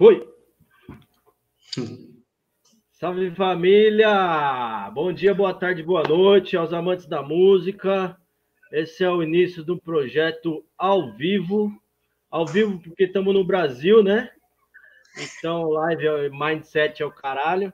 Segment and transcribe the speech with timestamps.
[0.00, 0.26] Foi!
[2.92, 4.90] Salve família!
[4.94, 8.16] Bom dia, boa tarde, boa noite aos amantes da música.
[8.72, 11.70] Esse é o início um projeto ao vivo.
[12.30, 14.30] Ao vivo porque estamos no Brasil, né?
[15.18, 17.70] Então, live é mindset é o caralho.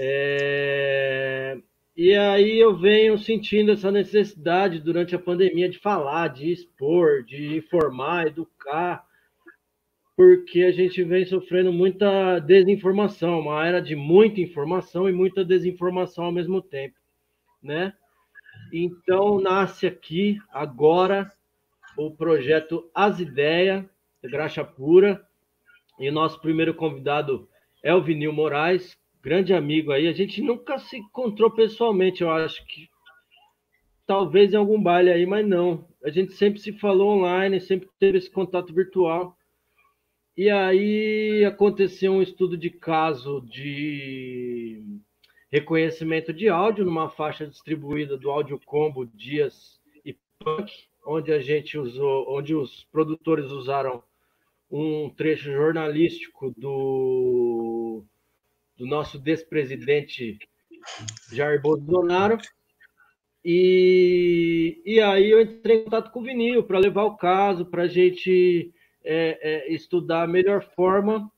[0.00, 1.58] É...
[1.96, 7.56] E aí eu venho sentindo essa necessidade durante a pandemia de falar, de expor, de
[7.56, 9.04] informar, educar
[10.16, 16.24] porque a gente vem sofrendo muita desinformação, uma era de muita informação e muita desinformação
[16.26, 16.96] ao mesmo tempo,
[17.62, 17.94] né?
[18.72, 21.30] Então nasce aqui agora
[21.96, 23.84] o projeto As Ideias,
[24.22, 25.26] Graxa Pura,
[25.98, 27.48] e nosso primeiro convidado
[27.82, 30.08] é o Vinil Moraes, grande amigo aí.
[30.08, 32.88] A gente nunca se encontrou pessoalmente, eu acho que
[34.06, 35.86] talvez em algum baile aí, mas não.
[36.04, 39.36] A gente sempre se falou online, sempre teve esse contato virtual.
[40.36, 44.82] E aí aconteceu um estudo de caso de
[45.50, 50.72] reconhecimento de áudio numa faixa distribuída do Áudio Combo Dias e Punk,
[51.04, 54.02] onde a gente usou, onde os produtores usaram
[54.70, 58.02] um trecho jornalístico do,
[58.78, 60.38] do nosso despresidente
[61.30, 62.38] Jair Bolsonaro.
[63.44, 67.82] E, e aí eu entrei em contato com o Vinil para levar o caso, para
[67.82, 68.72] a gente
[69.04, 71.30] é, é, estudar a melhor forma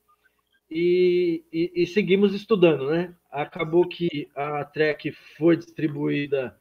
[0.69, 3.15] e, e, e, seguimos estudando, né?
[3.31, 6.57] Acabou que a track foi distribuída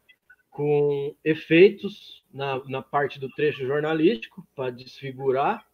[0.50, 5.66] com efeitos na, na parte do trecho jornalístico para desfigurar,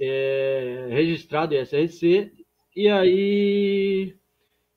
[0.00, 2.32] é, registrado em SRC,
[2.74, 4.16] e aí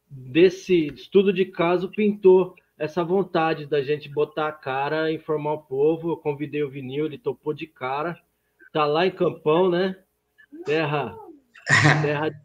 [0.09, 6.11] desse estudo de caso pintou essa vontade da gente botar a cara, informar o povo.
[6.11, 8.19] Eu convidei o vinil, ele topou de cara
[8.71, 9.95] tá lá em Campão, né?
[10.65, 11.15] Terra,
[12.01, 12.37] terra de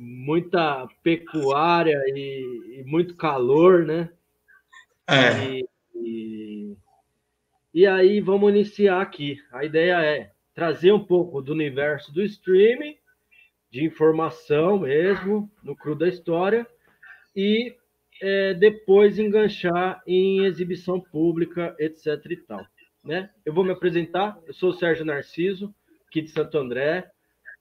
[0.00, 4.10] muita pecuária e, e muito calor, né?
[5.08, 5.44] É.
[5.44, 6.76] E, e,
[7.74, 9.38] e, aí vamos iniciar aqui.
[9.52, 12.96] A ideia é trazer um pouco do universo do streaming,
[13.70, 16.66] de informação mesmo, no cru da história,
[17.34, 17.74] e
[18.22, 22.06] é, depois enganchar em exibição pública, etc.
[22.30, 22.64] e tal.
[23.04, 23.30] Né?
[23.44, 24.38] Eu vou me apresentar.
[24.46, 25.74] Eu sou o Sérgio Narciso,
[26.08, 27.10] aqui de Santo André.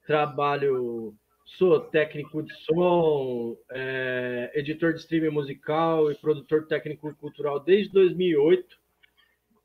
[0.08, 1.14] Trabalho,
[1.46, 7.92] sou técnico de som, é, editor de streaming musical e produtor técnico e cultural desde
[7.92, 8.78] 2008.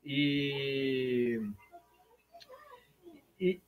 [0.05, 1.39] E,
[3.39, 3.61] e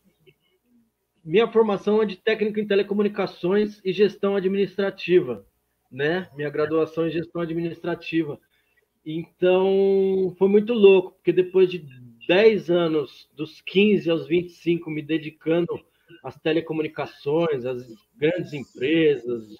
[1.23, 5.45] minha formação é de técnico em telecomunicações e gestão administrativa,
[5.91, 6.29] né?
[6.35, 8.39] Minha graduação em gestão administrativa.
[9.05, 11.79] Então, foi muito louco, porque depois de
[12.31, 15.67] 10 anos, dos 15 aos 25, me dedicando
[16.23, 19.53] às telecomunicações, às grandes empresas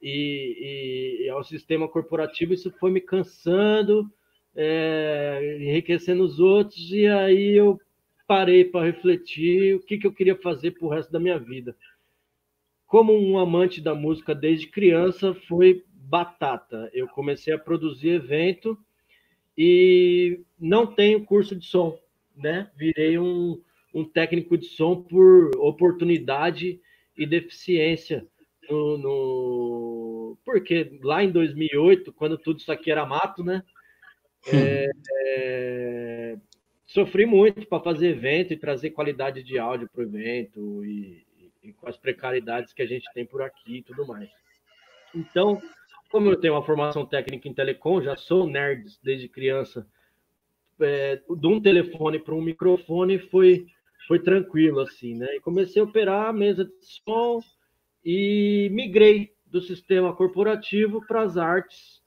[0.00, 4.08] e, e, ao sistema corporativo, isso foi me cansando,
[4.54, 7.80] é, enriquecendo os outros, e aí eu
[8.28, 11.76] parei para refletir o que, que eu queria fazer para o resto da minha vida.
[12.86, 16.88] Como um amante da música desde criança, foi batata.
[16.94, 18.78] Eu comecei a produzir evento
[19.58, 21.98] e não tenho curso de som,
[22.36, 22.70] né?
[22.76, 23.60] Virei um,
[23.92, 26.80] um técnico de som por oportunidade
[27.16, 28.26] e deficiência
[28.70, 30.38] no, no...
[30.44, 33.62] porque lá em 2008, quando tudo isso aqui era mato, né?
[34.52, 34.90] É,
[35.26, 36.36] é...
[36.86, 41.24] sofri muito para fazer evento e trazer qualidade de áudio para o evento e,
[41.62, 44.30] e, com as precariedades que a gente tem por aqui e tudo mais.
[45.14, 45.60] Então,
[46.10, 49.86] como eu tenho uma formação técnica em telecom, já sou nerd desde criança,
[50.80, 53.66] é, de um telefone para um microfone foi,
[54.06, 55.36] foi tranquilo, assim, né?
[55.36, 56.72] E comecei a operar a mesa de
[57.04, 57.40] som
[58.04, 62.02] e migrei do sistema corporativo para as artes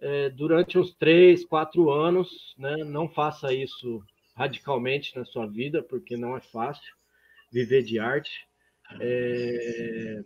[0.00, 2.76] é, durante uns três, quatro anos, né?
[2.84, 4.02] Não faça isso
[4.36, 6.92] radicalmente na sua vida, porque não é fácil
[7.52, 8.46] viver de arte.
[9.00, 10.20] É...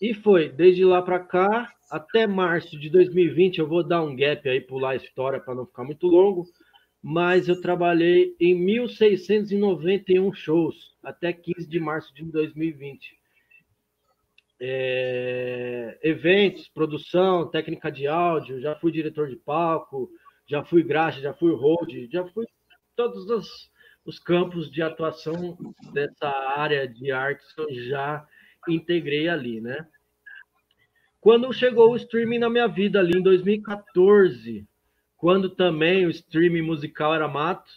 [0.00, 4.48] E foi, desde lá para cá, até março de 2020, eu vou dar um gap
[4.48, 6.46] aí, pular a história para não ficar muito longo,
[7.02, 13.18] mas eu trabalhei em 1.691 shows, até 15 de março de 2020.
[14.62, 20.10] É, eventos, produção, técnica de áudio, já fui diretor de palco,
[20.46, 22.44] já fui graxa, já fui hold, já fui
[22.94, 23.70] todos os,
[24.04, 25.56] os campos de atuação
[25.92, 28.26] dessa área de artes eu já
[28.68, 29.86] integrei ali, né?
[31.20, 34.66] Quando chegou o streaming na minha vida ali em 2014,
[35.18, 37.70] quando também o streaming musical era mato,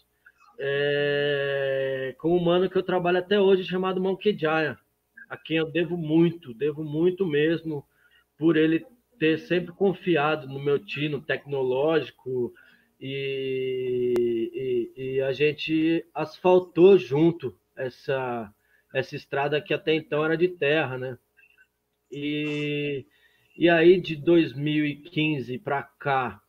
[0.57, 4.77] é, com um mano que eu trabalho até hoje chamado Monkey Jaya.
[5.29, 7.85] a quem eu devo muito, devo muito mesmo,
[8.37, 8.85] por ele
[9.19, 12.53] ter sempre confiado no meu tino tecnológico
[12.99, 14.13] e,
[14.95, 18.53] e, e, a gente asfaltou junto essa,
[18.93, 21.17] essa estrada que até então era de terra, né?
[22.11, 23.05] E,
[23.55, 26.41] e aí de 2015 para cá,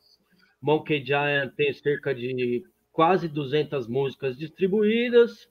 [0.60, 5.48] Monkey Giant tem cerca de quase 200 músicas distribuídas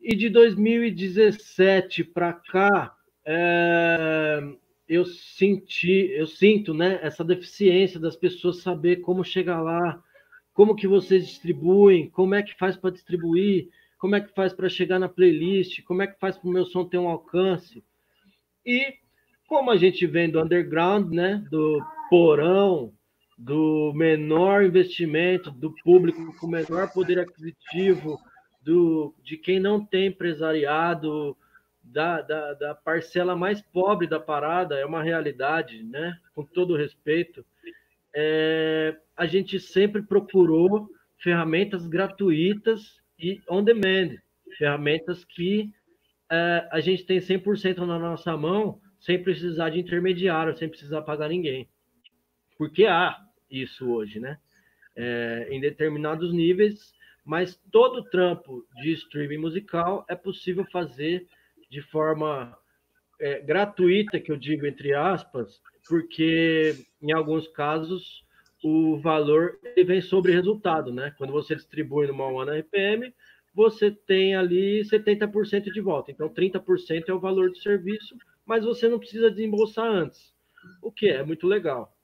[0.00, 2.94] e de 2017 para cá
[3.24, 4.40] é,
[4.88, 10.02] eu senti, eu sinto, né, essa deficiência das pessoas saber como chegar lá,
[10.54, 13.68] como que vocês distribuem, como é que faz para distribuir,
[13.98, 16.64] como é que faz para chegar na playlist, como é que faz para o meu
[16.64, 17.84] som ter um alcance.
[18.64, 18.94] E
[19.48, 22.92] como a gente vem do underground, né, do porão,
[23.36, 28.20] do menor investimento, do público com menor poder aquisitivo,
[28.60, 31.36] do, de quem não tem empresariado,
[31.82, 36.18] da, da, da, parcela mais pobre da parada, é uma realidade, né?
[36.34, 37.42] com todo respeito.
[38.14, 44.16] É, a gente sempre procurou ferramentas gratuitas e on demand,
[44.58, 45.72] ferramentas que
[46.30, 51.28] é, a gente tem 100% na nossa mão, sem precisar de intermediário, sem precisar pagar
[51.28, 51.68] ninguém.
[52.56, 53.16] Porque há
[53.50, 54.38] isso hoje, né?
[54.96, 56.92] É, em determinados níveis,
[57.24, 61.26] mas todo trampo de streaming musical é possível fazer
[61.70, 62.56] de forma
[63.20, 68.24] é, gratuita, que eu digo entre aspas, porque em alguns casos
[68.62, 71.14] o valor vem sobre resultado, né?
[71.16, 73.14] Quando você distribui numa One RPM,
[73.54, 76.10] você tem ali 70% de volta.
[76.10, 78.16] Então, 30% é o valor do serviço,
[78.48, 80.34] mas você não precisa desembolsar antes,
[80.82, 81.94] o que é muito legal.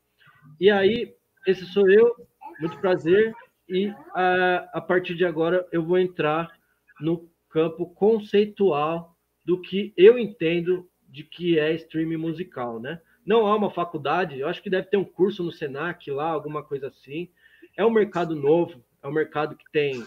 [0.61, 1.15] E aí,
[1.47, 2.15] esse sou eu,
[2.61, 3.35] muito prazer,
[3.67, 6.53] e a, a partir de agora eu vou entrar
[7.01, 13.01] no campo conceitual do que eu entendo de que é streaming musical, né?
[13.25, 16.63] Não há uma faculdade, eu acho que deve ter um curso no Senac lá, alguma
[16.63, 17.31] coisa assim.
[17.75, 20.05] É um mercado novo, é um mercado que tem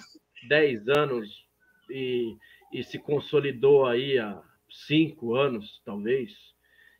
[0.48, 1.48] 10 anos
[1.90, 2.38] e,
[2.72, 6.32] e se consolidou aí há 5 anos, talvez.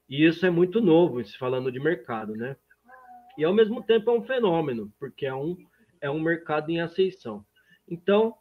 [0.10, 2.56] E isso é muito novo, se falando de mercado, né?
[3.38, 5.58] E ao mesmo tempo é um fenômeno, porque é um,
[6.02, 7.46] é um mercado em ascensão.
[7.88, 8.36] Então,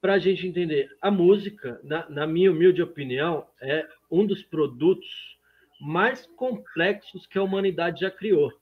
[0.00, 5.38] para a gente entender, a música, na, na, minha humilde opinião, é um dos produtos
[5.80, 8.52] mais complexos que a humanidade já criou,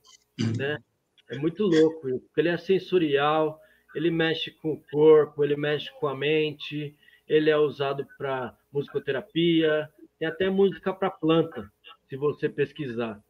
[0.57, 0.79] né?
[1.29, 3.59] É muito louco, porque ele é sensorial,
[3.93, 6.95] ele mexe com o corpo, ele mexe com a mente,
[7.27, 11.71] ele é usado para musicoterapia, tem até música para planta,
[12.07, 13.21] se você pesquisar.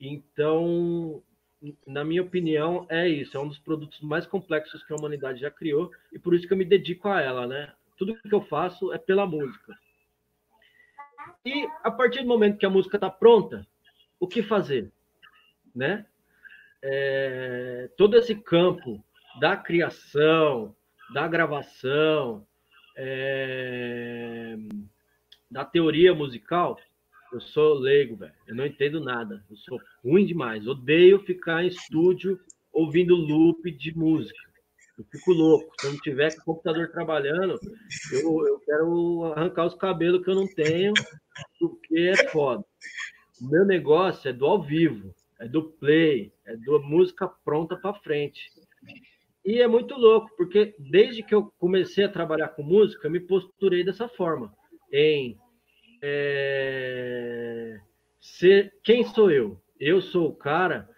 [0.00, 1.22] Então,
[1.86, 3.36] na minha opinião, é isso.
[3.36, 6.52] É um dos produtos mais complexos que a humanidade já criou e por isso que
[6.52, 7.72] eu me dedico a ela, né?
[7.96, 9.76] Tudo que eu faço é pela música.
[11.44, 13.66] E a partir do momento que a música está pronta,
[14.18, 14.90] o que fazer,
[15.74, 16.06] né?
[16.82, 19.04] É, todo esse campo
[19.38, 20.74] da criação,
[21.12, 22.46] da gravação,
[22.96, 24.56] é,
[25.50, 26.78] da teoria musical,
[27.32, 28.34] eu sou leigo, velho.
[28.46, 29.44] Eu não entendo nada.
[29.50, 30.66] Eu sou ruim demais.
[30.66, 32.38] Odeio ficar em estúdio
[32.72, 34.52] ouvindo loop de música.
[34.98, 35.72] Eu fico louco.
[35.80, 37.58] Se eu não tiver com o computador trabalhando,
[38.12, 40.92] eu, eu quero arrancar os cabelos que eu não tenho,
[41.58, 42.64] porque é foda.
[43.40, 47.94] O meu negócio é do ao vivo, é do play, é da música pronta para
[47.94, 48.50] frente.
[49.44, 53.20] E é muito louco, porque desde que eu comecei a trabalhar com música, eu me
[53.20, 54.52] posturei dessa forma,
[54.92, 55.36] em
[56.00, 57.80] é,
[58.20, 59.60] ser quem sou eu?
[59.80, 60.88] Eu sou o cara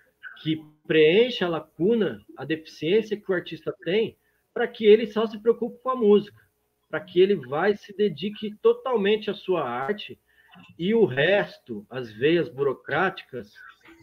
[0.43, 4.19] que preenche a lacuna, a deficiência que o artista tem,
[4.53, 6.39] para que ele só se preocupe com a música,
[6.89, 10.19] para que ele vai se dedique totalmente à sua arte
[10.79, 13.53] e o resto, as veias burocráticas,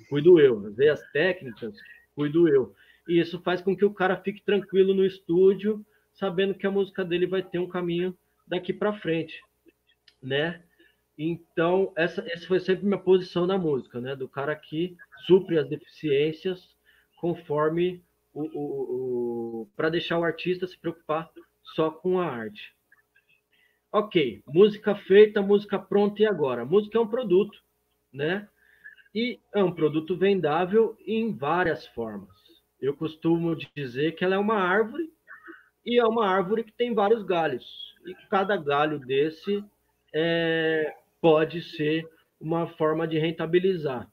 [0.09, 1.75] cuido eu, as veias técnicas,
[2.15, 2.75] cuido eu.
[3.07, 7.03] E isso faz com que o cara fique tranquilo no estúdio, sabendo que a música
[7.03, 8.17] dele vai ter um caminho
[8.47, 9.41] daqui para frente,
[10.21, 10.63] né?
[11.17, 14.15] Então, essa, essa foi sempre minha posição na música, né?
[14.15, 16.75] Do cara que supre as deficiências
[17.17, 18.03] conforme
[18.33, 21.29] o, o, o para deixar o artista se preocupar
[21.75, 22.73] só com a arte.
[23.91, 26.65] Ok, música feita, música pronta e agora?
[26.65, 27.61] música é um produto,
[28.11, 28.47] né?
[29.13, 32.40] E é um produto vendável em várias formas.
[32.81, 35.11] Eu costumo dizer que ela é uma árvore
[35.85, 37.95] e é uma árvore que tem vários galhos.
[38.05, 39.63] E cada galho desse
[40.11, 42.09] é, pode ser
[42.39, 44.11] uma forma de rentabilizar.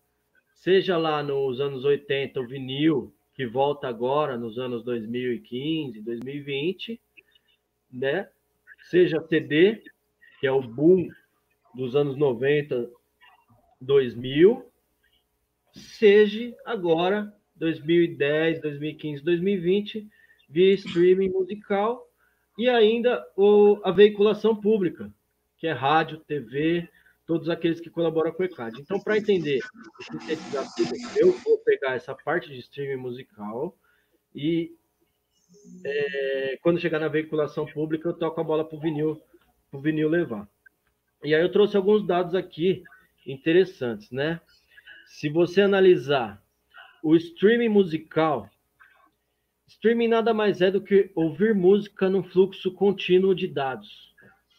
[0.55, 7.01] Seja lá nos anos 80 o vinil, que volta agora nos anos 2015, 2020,
[7.91, 8.29] né?
[8.91, 9.83] Seja CD,
[10.41, 11.09] que é o boom
[11.75, 12.91] dos anos 90,
[13.81, 14.71] 2000,
[15.73, 20.09] seja agora 2010, 2015, 2020,
[20.49, 22.07] via streaming musical
[22.57, 25.13] e ainda o, a veiculação pública,
[25.59, 26.89] que é rádio, TV,
[27.27, 28.81] todos aqueles que colaboram com o ECAD.
[28.81, 29.61] Então, para entender
[31.17, 33.77] eu vou pegar essa parte de streaming musical
[34.35, 34.75] e
[35.85, 39.21] é, quando chegar na veiculação pública, eu toco a bola para o vinil,
[39.71, 40.49] pro vinil levar.
[41.23, 42.83] E aí eu trouxe alguns dados aqui
[43.27, 44.41] interessantes, né?
[45.07, 46.43] Se você analisar
[47.03, 48.49] o streaming musical,
[49.67, 54.15] streaming nada mais é do que ouvir música no fluxo contínuo de dados,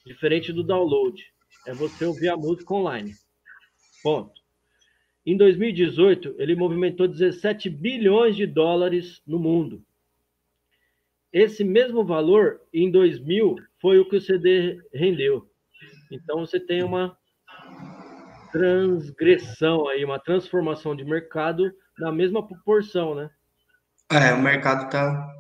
[0.06, 1.24] diferente do download.
[1.68, 3.14] É você ouvir a música online.
[4.02, 4.40] Ponto.
[5.26, 9.84] Em 2018, ele movimentou 17 bilhões de dólares no mundo.
[11.32, 15.48] Esse mesmo valor, em 2000, foi o que o CD rendeu.
[16.10, 17.16] Então, você tem uma
[18.52, 23.30] transgressão aí, uma transformação de mercado na mesma proporção, né?
[24.12, 25.32] É, o mercado tá.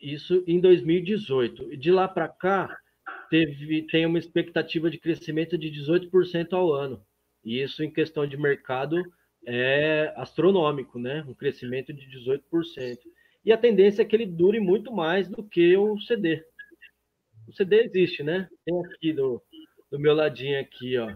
[0.00, 1.72] Isso em 2018.
[1.72, 2.76] E de lá para cá,
[3.28, 7.04] teve, tem uma expectativa de crescimento de 18% ao ano.
[7.44, 9.02] E isso, em questão de mercado,
[9.46, 11.24] é astronômico, né?
[11.26, 12.98] Um crescimento de 18%.
[13.44, 16.44] E a tendência é que ele dure muito mais do que o CD.
[17.46, 18.48] O CD existe, né?
[18.64, 19.40] Tem aqui do,
[19.90, 21.14] do meu ladinho aqui, ó.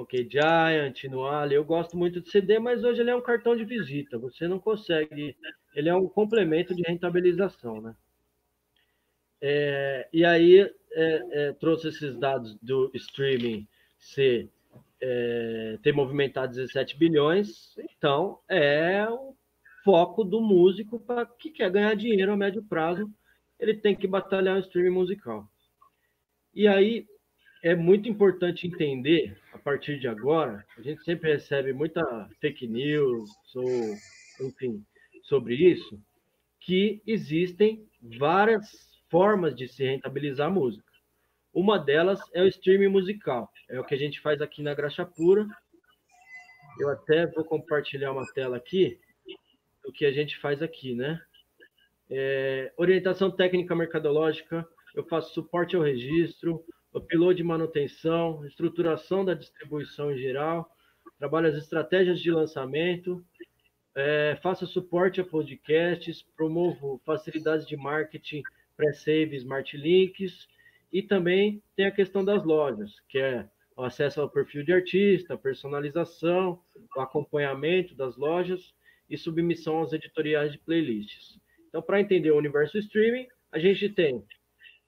[0.00, 1.54] Ok, Giant, Noale.
[1.54, 4.16] Eu gosto muito de CD, mas hoje ele é um cartão de visita.
[4.16, 5.36] Você não consegue.
[5.74, 7.94] Ele é um complemento de rentabilização, né?
[9.42, 10.60] É, e aí
[10.92, 14.48] é, é, trouxe esses dados do streaming ser,
[15.02, 17.76] é, ter movimentado 17 bilhões.
[17.78, 19.36] Então, é o
[19.84, 23.12] foco do músico para que quer ganhar dinheiro a médio prazo.
[23.58, 25.46] Ele tem que batalhar o streaming musical.
[26.54, 27.06] E aí,
[27.62, 32.02] é muito importante entender, a partir de agora, a gente sempre recebe muita
[32.40, 34.84] fake news, ou, enfim,
[35.22, 36.00] sobre isso,
[36.58, 37.86] que existem
[38.18, 40.90] várias formas de se rentabilizar a música.
[41.52, 45.04] Uma delas é o streaming musical, é o que a gente faz aqui na Graxa
[45.04, 45.46] Pura.
[46.78, 48.98] Eu até vou compartilhar uma tela aqui
[49.84, 51.20] do que a gente faz aqui, né?
[52.08, 56.64] É, orientação técnica mercadológica, eu faço suporte ao registro,
[56.94, 60.70] upload de manutenção, estruturação da distribuição em geral,
[61.18, 63.24] trabalho as estratégias de lançamento,
[63.94, 68.42] é, suporte a podcasts, promovo facilidades de marketing,
[68.76, 70.48] pré-save, smart links,
[70.92, 75.36] e também tem a questão das lojas, que é o acesso ao perfil de artista,
[75.36, 76.60] personalização,
[76.96, 78.74] o acompanhamento das lojas
[79.08, 81.38] e submissão aos editoriais de playlists.
[81.68, 84.24] Então, para entender o universo streaming, a gente tem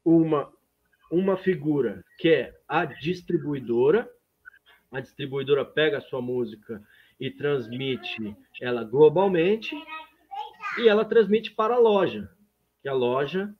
[0.05, 0.53] uma
[1.12, 4.11] uma figura que é a distribuidora.
[4.90, 6.83] A distribuidora pega a sua música
[7.21, 9.76] e transmite ela globalmente
[10.78, 12.31] e ela transmite para a loja.
[12.81, 13.54] Que a loja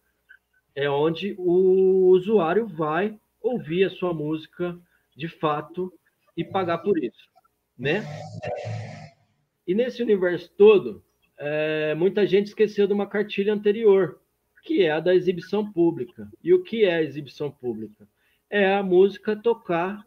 [0.75, 4.78] é onde o usuário vai ouvir a sua música
[5.14, 5.92] de fato
[6.35, 7.28] e pagar por isso,
[7.78, 8.02] né?
[9.66, 11.04] E nesse universo todo,
[11.37, 14.22] é, muita gente esqueceu de uma cartilha anterior,
[14.62, 16.31] que é a da exibição pública.
[16.42, 18.09] E o que é a exibição pública?
[18.49, 20.07] É a música tocar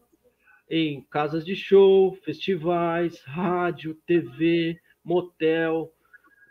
[0.70, 5.94] em casas de show, festivais, rádio, TV, motel,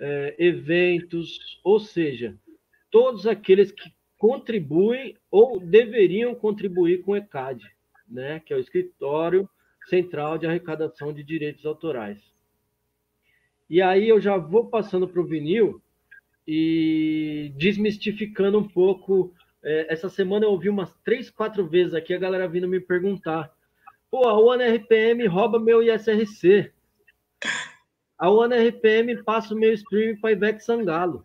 [0.00, 2.38] é, eventos, ou seja,
[2.90, 7.64] todos aqueles que contribuem ou deveriam contribuir com o ECAD,
[8.08, 9.48] né, que é o Escritório
[9.88, 12.20] Central de Arrecadação de Direitos Autorais.
[13.68, 15.82] E aí eu já vou passando para o vinil,
[16.46, 19.34] e desmistificando um pouco.
[19.62, 23.50] É, essa semana eu ouvi umas três, quatro vezes aqui a galera vindo me perguntar:
[24.10, 26.72] pô, a OneRPM rouba meu ISRC.
[28.18, 31.24] A OneRPM passa o meu stream para Ivete Sangalo.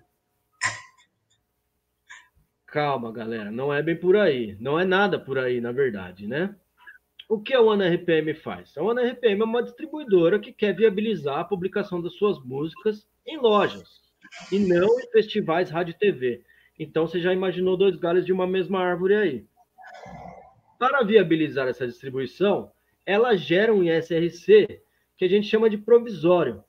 [2.66, 4.56] Calma, galera, não é bem por aí.
[4.60, 6.56] Não é nada por aí, na verdade, né?
[7.28, 8.76] O que a OneRPM faz?
[8.78, 14.09] A OneRPM é uma distribuidora que quer viabilizar a publicação das suas músicas em lojas
[14.52, 16.44] e não em festivais rádio e TV.
[16.78, 19.46] Então você já imaginou dois galhos de uma mesma árvore aí.
[20.78, 22.72] Para viabilizar essa distribuição,
[23.06, 24.82] ela gera um ISRC
[25.18, 26.64] que a gente chama de provisório.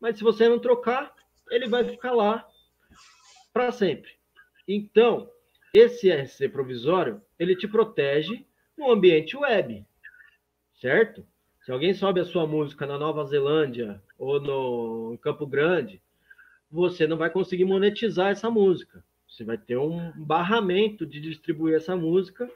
[0.00, 1.14] Mas se você não trocar,
[1.50, 2.46] ele vai ficar lá
[3.52, 4.10] para sempre.
[4.68, 5.30] Então,
[5.72, 8.44] esse ISRC provisório, ele te protege
[8.76, 9.84] no ambiente web,
[10.74, 11.26] certo?
[11.64, 16.02] Se alguém sobe a sua música na Nova Zelândia ou no Campo Grande,
[16.74, 19.04] você não vai conseguir monetizar essa música.
[19.28, 22.50] Você vai ter um barramento de distribuir essa música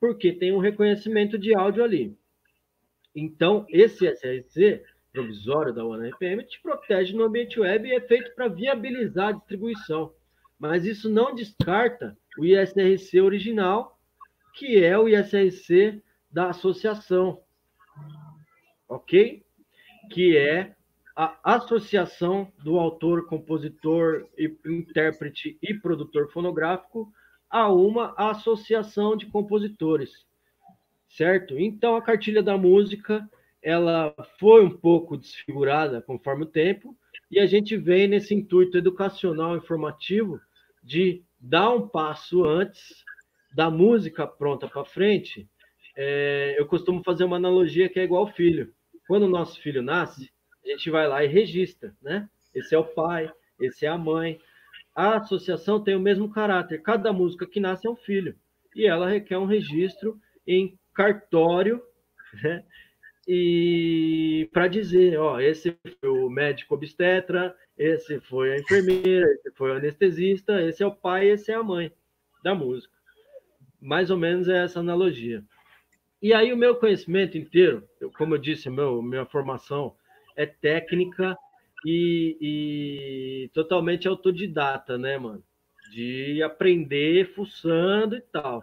[0.00, 2.16] porque tem um reconhecimento de áudio ali.
[3.12, 8.46] Então, esse SRC provisório da ONU-RPM te protege no ambiente web e é feito para
[8.46, 10.14] viabilizar a distribuição.
[10.56, 13.98] Mas isso não descarta o ISRC original,
[14.54, 17.42] que é o ISRC da associação,
[18.88, 19.44] ok?
[20.12, 20.75] Que é
[21.16, 24.28] a associação do autor, compositor,
[24.66, 27.10] intérprete e produtor fonográfico
[27.48, 30.10] a uma associação de compositores,
[31.08, 31.58] certo?
[31.58, 33.26] Então a cartilha da música
[33.62, 36.94] ela foi um pouco desfigurada conforme o tempo
[37.30, 40.38] e a gente vem nesse intuito educacional informativo
[40.82, 43.04] de dar um passo antes
[43.54, 45.48] da música pronta para frente.
[45.96, 48.70] É, eu costumo fazer uma analogia que é igual ao filho.
[49.08, 50.30] Quando o nosso filho nasce,
[50.66, 52.28] a gente vai lá e registra, né?
[52.54, 54.40] Esse é o pai, esse é a mãe.
[54.94, 56.82] A associação tem o mesmo caráter.
[56.82, 58.34] Cada música que nasce é um filho.
[58.74, 61.82] E ela requer um registro em cartório,
[62.42, 62.64] né?
[63.28, 69.72] E para dizer, ó, esse foi o médico obstetra, esse foi a enfermeira, esse foi
[69.72, 71.92] o anestesista, esse é o pai, esse é a mãe
[72.42, 72.94] da música.
[73.80, 75.42] Mais ou menos é essa analogia.
[76.22, 79.94] E aí o meu conhecimento inteiro, como eu disse, meu, minha formação
[80.36, 81.36] é técnica
[81.84, 85.42] e, e totalmente autodidata, né, mano?
[85.92, 88.62] De aprender fuçando e tal.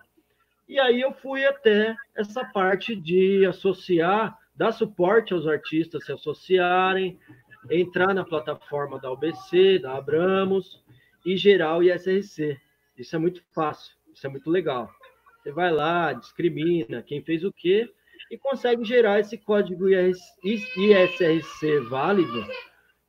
[0.68, 7.20] E aí eu fui até essa parte de associar, dar suporte aos artistas se associarem,
[7.70, 10.84] entrar na plataforma da UBC, da Abramos
[11.26, 12.60] e gerar o ISRC.
[12.98, 14.90] Isso é muito fácil, isso é muito legal.
[15.42, 17.92] Você vai lá, discrimina quem fez o quê
[18.30, 22.46] e consegue gerar esse código ISRC válido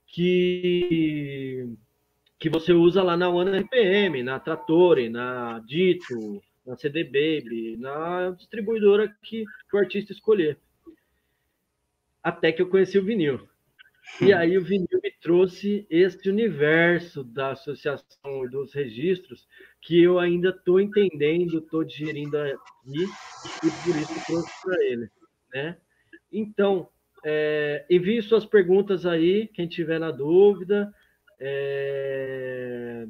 [0.06, 1.68] que,
[2.38, 8.30] que você usa lá na One RPM, na Trattori, na Dito, na CD Baby, na
[8.30, 10.58] distribuidora que, que o artista escolher.
[12.22, 13.48] Até que eu conheci o vinil.
[14.20, 19.48] E aí o vinil me trouxe esse universo da associação e dos registros
[19.84, 23.04] que eu ainda estou entendendo, estou digerindo aqui
[23.62, 25.10] e por isso trouxe para ele,
[25.52, 25.76] né?
[26.32, 26.88] Então,
[27.22, 30.92] é, envie suas perguntas aí, quem tiver na dúvida.
[31.38, 33.06] É,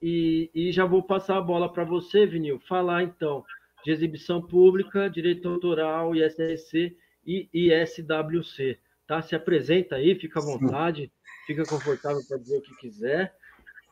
[0.00, 3.44] e, e, já vou passar a bola para você, Vinil, falar então
[3.84, 8.78] de exibição pública, direito autoral, ISRC e ISWC.
[9.06, 9.20] Tá?
[9.22, 11.10] Se apresenta aí, fica à vontade,
[11.46, 13.34] fica confortável para dizer o que quiser.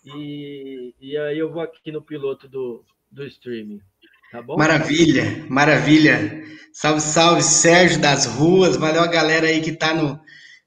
[0.05, 3.81] E, e aí eu vou aqui no piloto do, do streaming.
[4.31, 4.57] Tá bom?
[4.57, 6.43] Maravilha, maravilha.
[6.73, 8.77] Salve, salve, Sérgio das Ruas.
[8.77, 10.21] Valeu a galera aí que está no,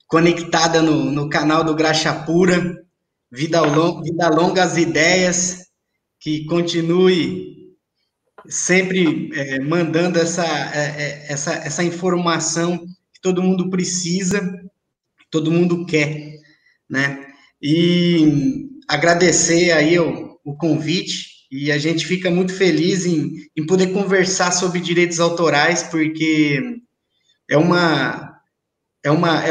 [0.08, 2.84] conectada no, no canal do Graxa Pura.
[3.32, 5.70] Vida, longa, vida longa as ideias.
[6.20, 7.76] Que continue
[8.48, 12.86] sempre é, mandando essa, é, é essa, essa informação
[13.22, 14.41] todo mundo precisa,
[15.30, 16.39] todo mundo quer,
[16.89, 17.28] né?
[17.62, 23.94] E agradecer aí o, o convite e a gente fica muito feliz em, em poder
[23.94, 26.62] conversar sobre direitos autorais, porque
[27.50, 28.38] é uma
[29.04, 29.50] é uma é,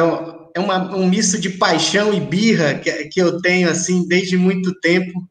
[0.56, 4.78] é uma, um misto de paixão e birra que, que eu tenho assim desde muito
[4.80, 5.26] tempo,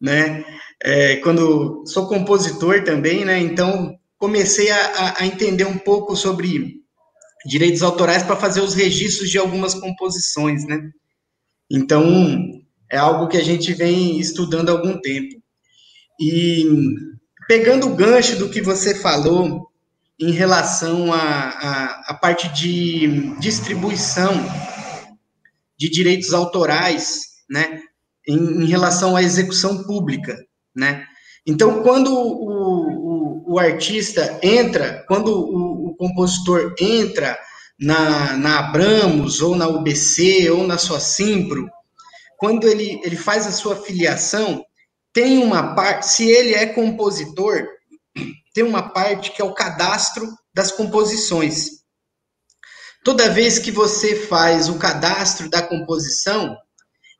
[0.00, 0.44] né?
[0.80, 3.40] É, quando sou compositor também, né?
[3.40, 6.76] Então comecei a, a entender um pouco sobre
[7.44, 10.80] direitos autorais para fazer os registros de algumas composições, né?
[11.70, 12.61] Então,
[12.92, 15.42] é algo que a gente vem estudando há algum tempo.
[16.20, 16.66] E
[17.48, 19.66] pegando o gancho do que você falou
[20.20, 24.32] em relação à parte de distribuição
[25.76, 27.80] de direitos autorais, né?
[28.28, 30.36] Em, em, relação à execução pública,
[30.76, 31.04] né?
[31.44, 37.38] Então, quando o, o, o artista entra, quando o, compositor entra
[37.78, 41.68] na, na Abramos, ou na UBC, ou na sua Simpro,
[42.42, 44.64] quando ele, ele faz a sua filiação,
[45.12, 47.68] tem uma parte, se ele é compositor,
[48.52, 51.68] tem uma parte que é o cadastro das composições.
[53.04, 56.56] Toda vez que você faz o cadastro da composição,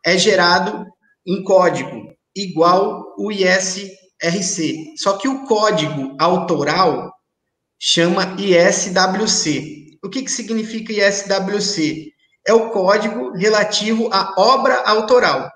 [0.05, 0.85] é gerado
[1.25, 4.97] um código igual o ISRC.
[4.97, 7.13] Só que o código autoral
[7.79, 10.01] chama ISWC.
[10.03, 12.12] O que, que significa ISWC?
[12.46, 15.50] É o código relativo à obra autoral.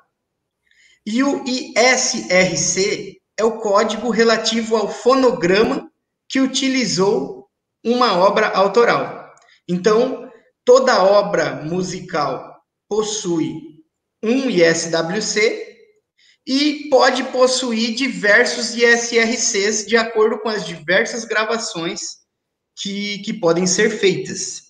[1.05, 5.91] E o ISRC é o código relativo ao fonograma
[6.29, 7.49] que utilizou
[7.85, 9.33] uma obra autoral.
[9.69, 10.31] Então,
[10.65, 13.61] toda obra musical possui
[14.23, 15.67] um ISWC
[16.47, 22.01] e pode possuir diversos ISRCs de acordo com as diversas gravações
[22.77, 24.63] que, que podem ser feitas,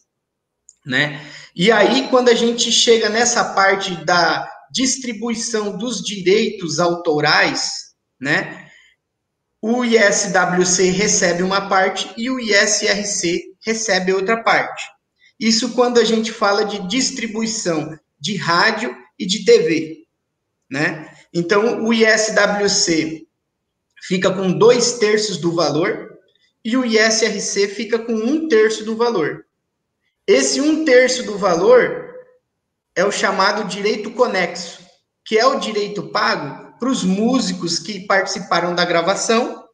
[0.87, 1.21] né?
[1.55, 7.87] E aí, quando a gente chega nessa parte da distribuição dos direitos autorais,
[8.21, 8.69] né?
[9.61, 14.85] O ISWC recebe uma parte e o ISRC recebe outra parte.
[15.41, 20.05] Isso quando a gente fala de distribuição de rádio e de TV,
[20.71, 21.11] né?
[21.35, 23.27] Então, o ISWC
[24.03, 26.19] fica com dois terços do valor
[26.65, 29.46] e o ISRC fica com um terço do valor.
[30.27, 32.15] Esse um terço do valor
[32.97, 34.85] é o chamado direito conexo,
[35.25, 39.65] que é o direito pago para os músicos que participaram da gravação,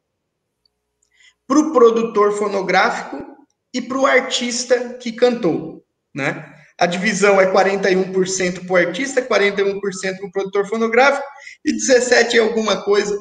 [1.47, 3.25] para o produtor fonográfico
[3.73, 6.53] e para o artista que cantou, né?
[6.79, 11.25] A divisão é 41% para o artista, 41% para o produtor fonográfico
[11.65, 13.17] e 17% é alguma coisa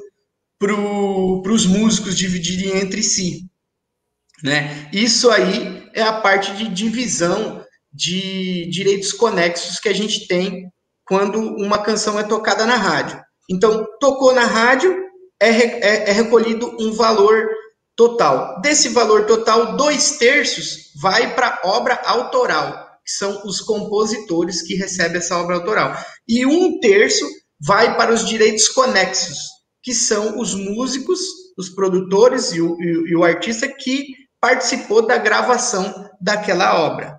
[0.59, 3.52] para os músicos dividirem entre si.
[4.43, 4.89] Né?
[4.93, 10.71] Isso aí é a parte de divisão de direitos conexos que a gente tem
[11.05, 13.21] quando uma canção é tocada na rádio.
[13.51, 14.97] Então, tocou na rádio,
[15.41, 17.49] é, é, é recolhido um valor
[17.95, 18.61] total.
[18.61, 22.73] Desse valor total, dois terços vai para obra autoral,
[23.05, 25.95] que são os compositores que recebem essa obra autoral.
[26.27, 27.27] E um terço
[27.61, 29.39] vai para os direitos conexos,
[29.83, 31.21] que são os músicos,
[31.59, 34.07] os produtores e o, e, e o artista que
[34.43, 37.19] participou da gravação daquela obra.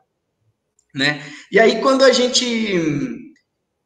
[0.94, 1.24] Né?
[1.52, 2.46] E aí, quando a gente.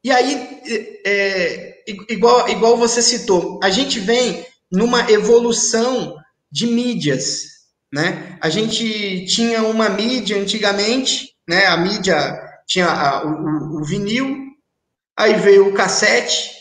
[0.03, 0.61] E aí,
[1.05, 6.17] é, igual, igual você citou, a gente vem numa evolução
[6.51, 7.55] de mídias.
[7.93, 8.37] Né?
[8.41, 11.65] A gente tinha uma mídia antigamente né?
[11.67, 14.35] A mídia tinha a, o, o, vinil,
[15.17, 16.51] aí veio o cassete,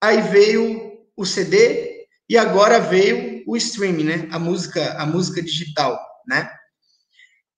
[0.00, 4.28] aí veio o CD e agora veio o streaming, né?
[4.32, 6.50] A música, a música digital, né?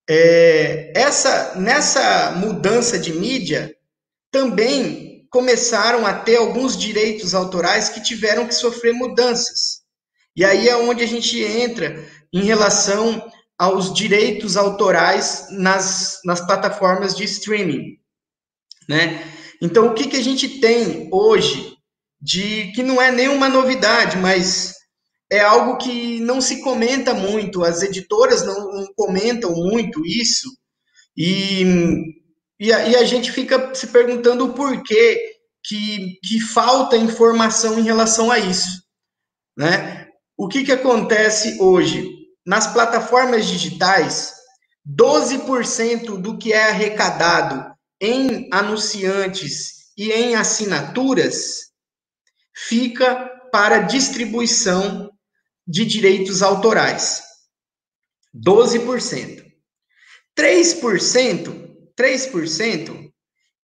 [0.09, 3.75] É, essa nessa mudança de mídia
[4.31, 9.83] também começaram a ter alguns direitos autorais que tiveram que sofrer mudanças.
[10.37, 17.17] E aí é onde a gente entra em relação aos direitos autorais nas, nas plataformas
[17.17, 17.99] de streaming,
[18.89, 19.33] né?
[19.63, 21.77] Então, o que, que a gente tem hoje
[22.21, 24.75] de que não é nenhuma novidade, mas
[25.35, 30.49] é algo que não se comenta muito, as editoras não, não comentam muito isso,
[31.17, 31.65] e,
[32.59, 37.83] e a, e, a, gente fica se perguntando o porquê que, que falta informação em
[37.83, 38.83] relação a isso,
[39.57, 40.09] né?
[40.37, 42.25] O que, que acontece hoje?
[42.47, 44.35] nas plataformas digitais,
[44.87, 51.71] 12% do que é arrecadado em anunciantes e em assinaturas
[52.55, 55.11] fica para distribuição
[55.67, 57.23] de direitos autorais.
[58.35, 59.45] 12%.
[60.37, 63.13] 3%, 3%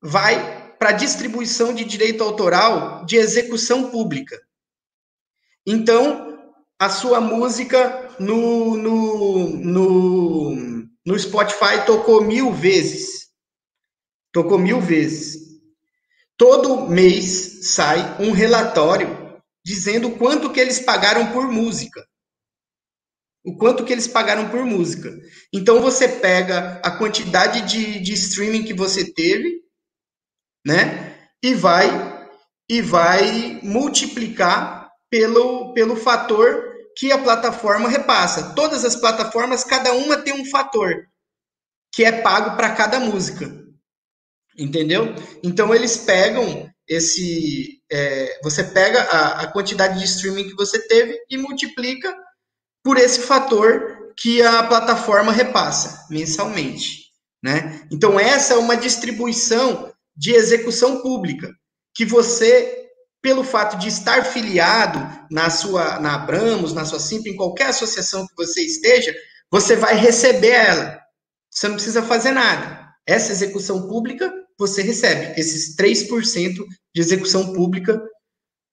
[0.02, 4.40] vai para distribuição de direito autoral de execução pública.
[5.64, 10.56] Então, a sua música no, no, no,
[11.04, 13.28] no Spotify tocou mil vezes.
[14.32, 15.46] Tocou mil vezes.
[16.37, 19.25] Todo mês sai um relatório
[19.66, 22.07] dizendo quanto que eles pagaram por música.
[23.44, 25.12] O quanto que eles pagaram por música.
[25.52, 29.61] Então você pega a quantidade de, de streaming que você teve,
[30.64, 31.29] né?
[31.42, 31.88] E vai
[32.68, 36.64] e vai multiplicar pelo, pelo fator
[36.96, 38.55] que a plataforma repassa.
[38.55, 41.09] Todas as plataformas, cada uma tem um fator
[41.92, 43.52] que é pago para cada música.
[44.57, 45.12] Entendeu?
[45.42, 47.75] Então eles pegam esse.
[47.90, 52.14] É, você pega a, a quantidade de streaming que você teve e multiplica
[52.83, 57.07] por esse fator que a plataforma repassa mensalmente.
[57.42, 57.87] Né?
[57.92, 61.53] Então, essa é uma distribuição de execução pública,
[61.94, 62.87] que você
[63.22, 68.25] pelo fato de estar filiado na sua na Abramos, na sua Simp, em qualquer associação
[68.25, 69.12] que você esteja,
[69.51, 71.01] você vai receber ela.
[71.51, 72.88] Você não precisa fazer nada.
[73.05, 75.38] Essa execução pública você recebe.
[75.38, 76.55] Esses 3%
[76.95, 78.01] de execução pública,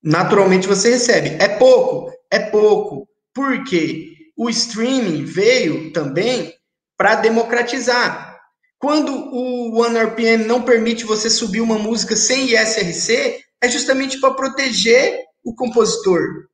[0.02, 1.30] naturalmente você recebe.
[1.40, 2.12] É pouco?
[2.32, 3.08] É pouco.
[3.34, 6.54] Porque o streaming veio também
[6.98, 8.34] para democratizar.
[8.80, 15.18] Quando o OneRPM não permite você subir uma música sem ISRC, é justamente para proteger
[15.44, 16.48] o compositor,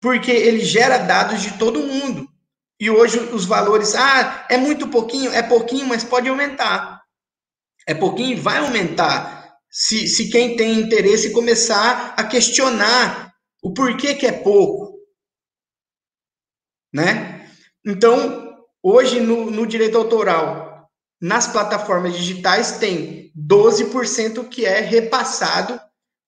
[0.00, 2.26] porque ele gera dados de todo mundo.
[2.80, 6.95] E hoje os valores, ah, é muito pouquinho, é pouquinho, mas pode aumentar.
[7.86, 9.56] É pouquinho vai aumentar.
[9.70, 14.96] se, se quem tem interesse começar a questionar o porquê que é pouco,
[16.92, 17.50] né?
[17.84, 20.88] Então, hoje no, no direito autoral,
[21.20, 25.80] nas plataformas digitais tem 12% que é repassado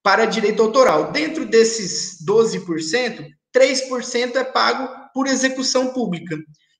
[0.03, 1.11] para direito autoral.
[1.11, 6.37] Dentro desses 12%, 3% é pago por execução pública.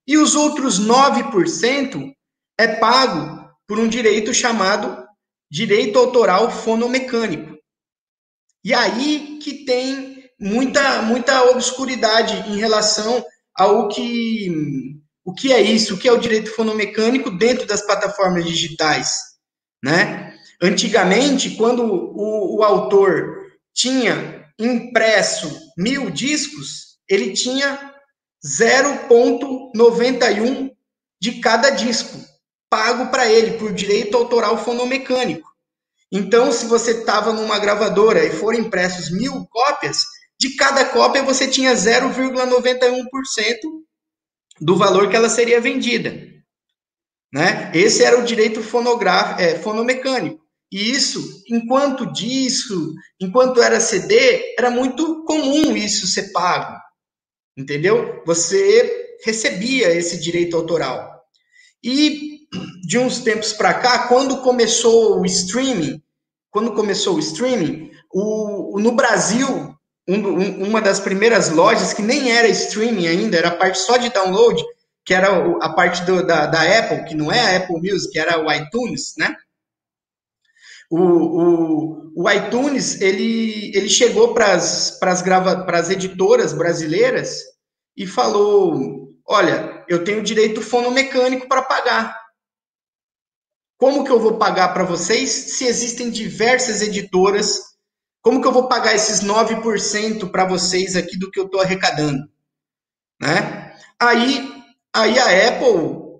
[0.08, 2.12] E os outros 9%
[2.58, 3.38] é pago
[3.69, 5.08] por um direito chamado
[5.51, 7.55] direito autoral fonomecânico.
[8.65, 13.23] E aí que tem muita muita obscuridade em relação
[13.55, 18.43] ao que o que é isso, o que é o direito fonomecânico dentro das plataformas
[18.43, 19.19] digitais,
[19.84, 20.36] né?
[20.60, 27.93] Antigamente, quando o, o autor tinha impresso mil discos, ele tinha
[28.43, 30.71] 0,91
[31.21, 32.17] de cada disco
[32.69, 35.49] pago para ele por direito autoral fonomecânico.
[36.12, 40.03] Então, se você estava numa gravadora e foram impressos mil cópias,
[40.39, 43.03] de cada cópia você tinha 0,91%
[44.60, 46.27] do valor que ela seria vendida.
[47.32, 47.71] Né?
[47.75, 50.39] Esse era o direito fonográfico, é, fonomecânico.
[50.71, 56.77] E isso, enquanto disso, enquanto era CD, era muito comum isso ser pago.
[57.58, 58.23] Entendeu?
[58.25, 61.19] Você recebia esse direito autoral.
[61.84, 62.29] E
[62.81, 66.01] de uns tempos para cá, quando começou o streaming,
[66.49, 69.75] quando começou o streaming, o, no Brasil,
[70.07, 74.09] um, um, uma das primeiras lojas que nem era streaming ainda, era parte só de
[74.09, 74.63] download,
[75.05, 75.29] que era
[75.62, 79.13] a parte do, da, da Apple, que não é a Apple Music, era o iTunes,
[79.17, 79.35] né?
[80.89, 87.43] O, o, o iTunes ele, ele chegou para as editoras brasileiras
[87.95, 92.18] e falou: Olha, eu tenho direito fonomecânico para pagar.
[93.80, 97.78] Como que eu vou pagar para vocês se existem diversas editoras?
[98.22, 102.30] Como que eu vou pagar esses 9% para vocês aqui do que eu estou arrecadando?
[103.22, 103.74] Né?
[103.98, 104.63] Aí,
[104.94, 106.20] aí a Apple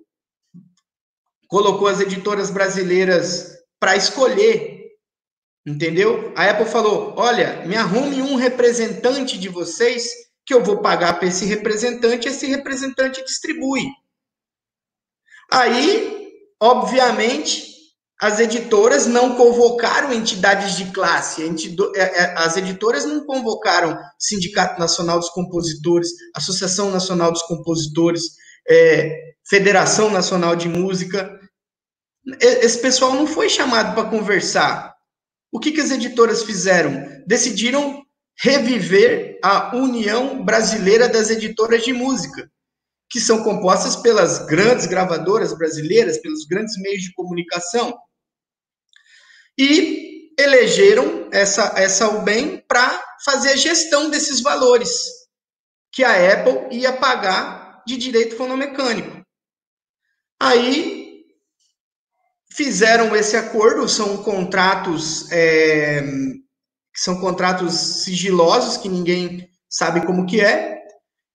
[1.50, 4.92] colocou as editoras brasileiras para escolher,
[5.68, 6.32] entendeu?
[6.38, 10.08] A Apple falou: olha, me arrume um representante de vocês
[10.46, 13.84] que eu vou pagar para esse representante, esse representante distribui.
[15.52, 16.19] Aí,
[16.62, 17.70] obviamente,
[18.22, 25.20] as editoras não convocaram entidades de classe, é, é, as editoras não convocaram Sindicato Nacional
[25.20, 28.24] dos Compositores, Associação Nacional dos Compositores,
[28.70, 29.10] é,
[29.48, 31.40] Federação Nacional de Música,
[32.42, 34.94] esse pessoal não foi chamado para conversar.
[35.52, 37.06] O que, que as editoras fizeram?
[37.26, 38.04] Decidiram
[38.38, 42.50] reviver a União Brasileira das Editoras de Música,
[43.10, 47.98] que são compostas pelas grandes gravadoras brasileiras, pelos grandes meios de comunicação.
[49.58, 54.90] E elegeram essa, essa UBEM para fazer a gestão desses valores
[55.92, 59.26] que a Apple ia pagar de direito fonomecânico.
[60.40, 61.26] Aí
[62.54, 66.04] fizeram esse acordo, são contratos é,
[66.96, 70.79] são contratos sigilosos que ninguém sabe como que é.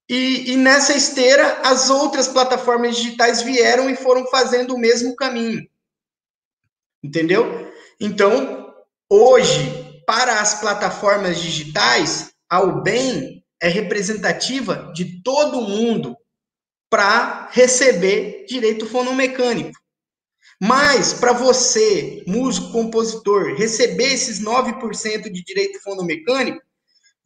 [0.08, 5.66] E, e, nessa esteira, as outras plataformas digitais vieram e foram fazendo o mesmo caminho.
[7.02, 7.72] Entendeu?
[7.98, 8.74] Então,
[9.08, 16.16] hoje, para as plataformas digitais, a UBEM é representativa de todo mundo
[16.90, 19.72] para receber direito fonomecânico.
[20.60, 26.62] Mas para você, músico, compositor, receber esses 9% de direito fonomecânico,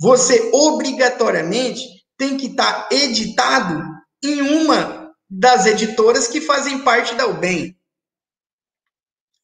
[0.00, 3.82] você obrigatoriamente tem que estar tá editado
[4.22, 7.76] em uma das editoras que fazem parte da UBEM.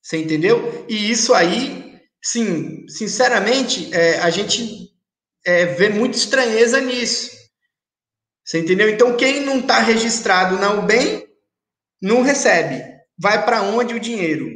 [0.02, 0.84] Você entendeu?
[0.88, 4.90] E isso aí, sim, sinceramente, é, a gente
[5.46, 7.30] é, vê muita estranheza nisso.
[8.44, 8.90] Você entendeu?
[8.90, 11.26] Então, quem não está registrado na UBEM
[12.02, 14.50] não recebe vai para onde o dinheiro?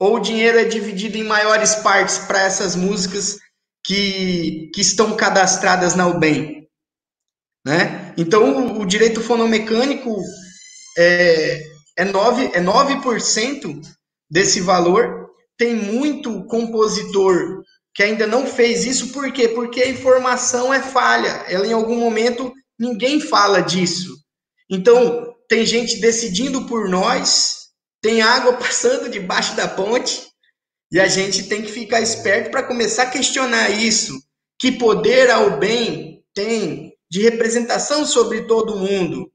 [0.00, 3.38] Ou o dinheiro é dividido em maiores partes para essas músicas
[3.84, 6.65] que, que estão cadastradas na UBEM?
[7.66, 8.14] Né?
[8.16, 10.22] Então, o, direito fonomecânico
[10.96, 11.64] é,
[11.98, 13.80] é, 9, é 9%
[14.30, 15.26] desse valor.
[15.58, 19.48] Tem muito compositor que ainda não fez isso, por quê?
[19.48, 21.44] Porque a informação é falha.
[21.48, 24.14] Ela, em algum momento, ninguém fala disso.
[24.70, 27.66] Então, tem gente decidindo por nós
[28.00, 30.28] tem água passando debaixo da ponte
[30.92, 34.12] e a gente tem que ficar esperto para começar a questionar isso.
[34.56, 39.30] Que poder ao bem tem de representação sobre todo mundo?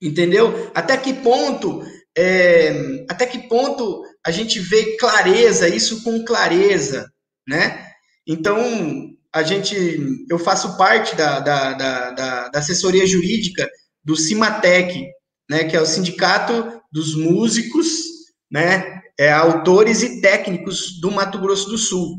[0.00, 0.70] Entendeu?
[0.74, 1.82] Até que ponto
[2.16, 7.10] é, até que ponto a gente vê clareza, isso com clareza,
[7.46, 7.86] né?
[8.26, 8.58] Então,
[9.32, 12.10] a gente, eu faço parte da, da, da,
[12.48, 13.68] da, assessoria jurídica
[14.04, 15.06] do CIMATEC,
[15.48, 17.88] né, que é o Sindicato dos Músicos,
[18.50, 22.16] né, é, autores e técnicos do Mato Grosso do Sul.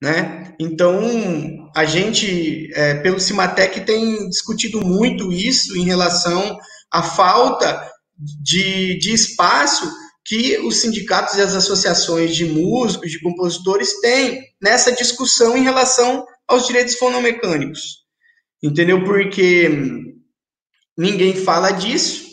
[0.00, 0.54] Né?
[0.60, 6.56] Então, a gente, é, pelo CIMATEC, tem discutido muito isso em relação
[6.90, 9.90] à falta de, de espaço
[10.24, 16.24] que os sindicatos e as associações de músicos, de compositores têm nessa discussão em relação
[16.46, 18.04] aos direitos fonomecânicos.
[18.62, 19.04] Entendeu?
[19.04, 19.68] Porque
[20.96, 22.24] ninguém fala disso.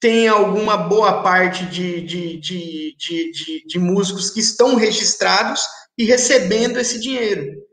[0.00, 5.62] Tem alguma boa parte de, de, de, de, músicos que estão registrados
[5.96, 7.67] e recebendo esse dinheiro.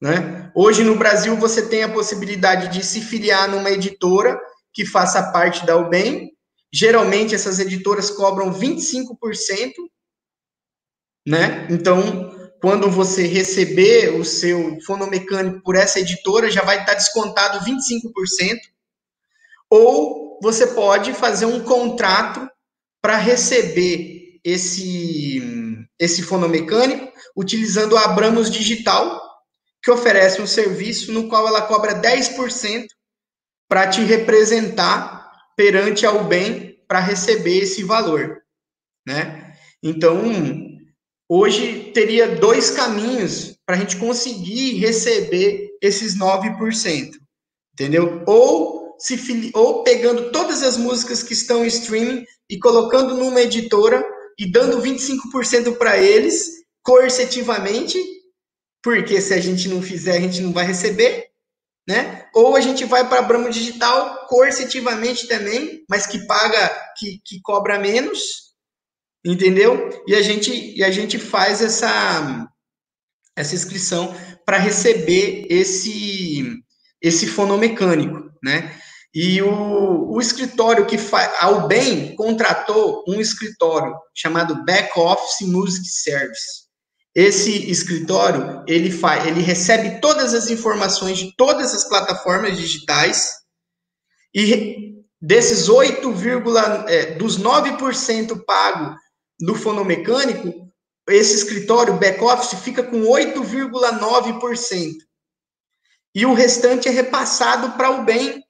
[0.00, 0.50] Né?
[0.54, 4.38] Hoje no Brasil você tem a possibilidade de se filiar numa editora
[4.72, 6.30] que faça parte da UBEM.
[6.72, 9.72] Geralmente essas editoras cobram 25%,
[11.26, 11.66] né?
[11.70, 18.58] Então, quando você receber o seu fonomecânico por essa editora, já vai estar descontado 25%.
[19.70, 22.48] Ou você pode fazer um contrato
[23.00, 25.42] para receber esse,
[25.98, 29.20] esse fonomecânico utilizando a Abramos Digital,
[29.86, 32.88] que oferece um serviço no qual ela cobra 10%
[33.68, 38.42] para te representar perante ao bem para receber esse valor,
[39.06, 39.54] né?
[39.80, 40.24] Então,
[41.28, 47.12] hoje teria dois caminhos para a gente conseguir receber esses 9%,
[47.72, 48.24] entendeu?
[48.26, 54.04] Ou se ou pegando todas as músicas que estão em streaming e colocando numa editora
[54.36, 58.15] e dando 25% para eles coercitivamente,
[58.82, 61.30] porque se a gente não fizer, a gente não vai receber,
[61.88, 62.26] né?
[62.34, 67.78] Ou a gente vai para Bramo Digital coercitivamente também, mas que paga, que, que cobra
[67.78, 68.20] menos,
[69.24, 69.90] entendeu?
[70.06, 72.48] E a gente, e a gente faz essa,
[73.36, 76.44] essa inscrição para receber esse,
[77.00, 78.80] esse fonomecânico, né?
[79.14, 81.32] E o, o escritório que faz.
[81.40, 86.65] A UBEM contratou um escritório chamado Back Office Music Service.
[87.16, 93.30] Esse escritório, ele faz, ele recebe todas as informações de todas as plataformas digitais
[94.34, 96.12] e desses 8,
[96.88, 98.94] é, dos 9% pago
[99.40, 100.70] do fonomecânico,
[101.08, 104.92] esse escritório back office fica com 8,9%.
[106.14, 108.44] E o restante é repassado para o bem.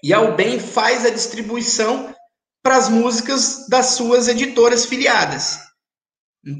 [0.00, 2.14] E a UBEM faz a distribuição
[2.62, 5.58] para as músicas das suas editoras filiadas.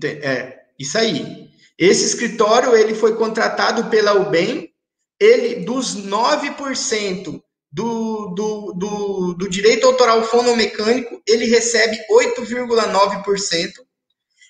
[0.03, 1.49] É, isso aí.
[1.79, 4.69] Esse escritório ele foi contratado pela UBEM,
[5.21, 13.73] ele dos 9% do, do, do, do direito autoral fonomecânico, ele recebe 8,9%.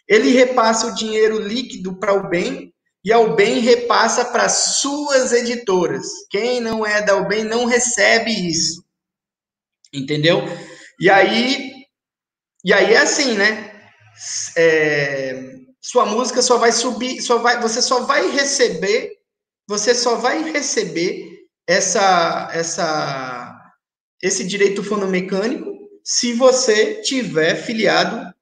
[0.07, 2.73] Ele repassa o dinheiro líquido para o bem
[3.05, 6.07] e a UBEM repassa para suas editoras.
[6.31, 8.83] Quem não é da UBEM não recebe isso.
[9.93, 10.43] Entendeu?
[10.99, 11.73] E aí,
[12.65, 13.73] e aí é assim, né?
[14.57, 15.48] É,
[15.91, 19.11] sua música só vai subir, só vai, você só vai receber,
[19.67, 23.73] você só vai receber essa, essa,
[24.23, 28.35] esse direito fonomecânico se você tiver filiado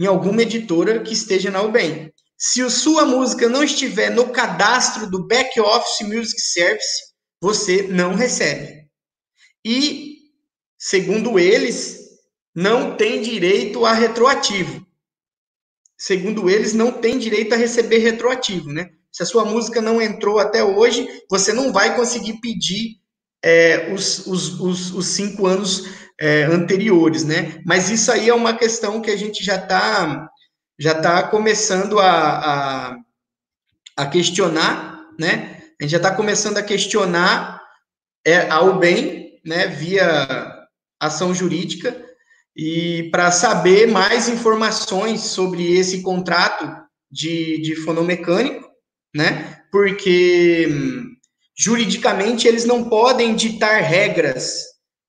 [0.00, 2.10] em alguma editora que esteja na UBEM.
[2.38, 7.04] Se a sua música não estiver no cadastro do Back Office Music Service,
[7.38, 8.88] você não recebe.
[9.62, 10.16] E,
[10.78, 11.98] segundo eles,
[12.54, 14.87] não tem direito a retroativo
[15.98, 18.90] segundo eles, não tem direito a receber retroativo, né?
[19.10, 22.98] Se a sua música não entrou até hoje, você não vai conseguir pedir
[23.42, 25.88] é, os, os, os, os, cinco anos
[26.20, 27.60] é, anteriores, né?
[27.66, 30.28] Mas isso aí é uma questão que a gente já está
[30.80, 32.96] já tá começando a, a,
[33.96, 35.60] a, questionar, né?
[35.80, 37.60] A gente já está começando a questionar
[38.24, 39.66] é, a UBEM, né?
[39.66, 40.68] Via
[41.00, 42.07] ação jurídica,
[42.58, 46.68] e para saber mais informações sobre esse contrato
[47.08, 48.68] de, de fonomecânico,
[49.14, 49.62] né?
[49.70, 51.06] Porque hum,
[51.56, 54.64] juridicamente eles não podem ditar regras.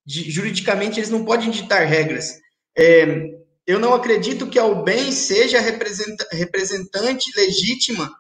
[0.06, 2.36] De, juridicamente eles não podem ditar regras.
[2.78, 3.32] É,
[3.66, 8.16] eu não acredito que a UBEM seja representante legítima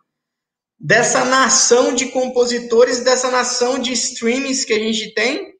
[0.79, 5.53] dessa nação de compositores, dessa nação de streamings que a gente tem,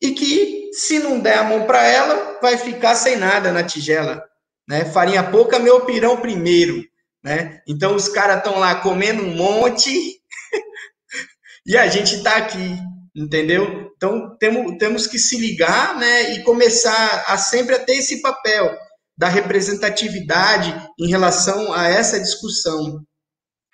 [0.00, 4.22] e que, se não der a mão para ela, vai ficar sem nada na tigela.
[4.68, 4.84] Né?
[4.84, 6.84] Farinha pouca, meu pirão primeiro.
[7.22, 7.60] Né?
[7.66, 9.90] Então, os caras estão lá comendo um monte
[11.66, 12.78] e a gente está aqui
[13.18, 13.90] entendeu?
[13.96, 18.76] Então temos, temos que se ligar, né, e começar a sempre a ter esse papel
[19.16, 23.02] da representatividade em relação a essa discussão,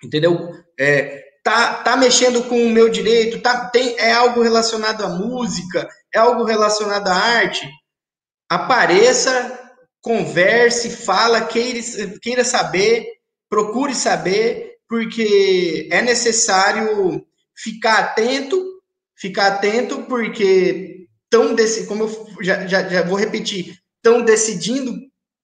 [0.03, 0.51] entendeu?
[0.79, 5.87] É, tá, tá mexendo com o meu direito, tá, tem, é algo relacionado à música,
[6.15, 7.69] é algo relacionado à arte,
[8.49, 9.59] apareça,
[10.01, 11.79] converse, fala, queira,
[12.21, 13.05] queira saber,
[13.49, 17.25] procure saber, porque é necessário
[17.57, 18.63] ficar atento,
[19.17, 24.93] ficar atento, porque tão desse, como eu já, já, já vou repetir, estão decidindo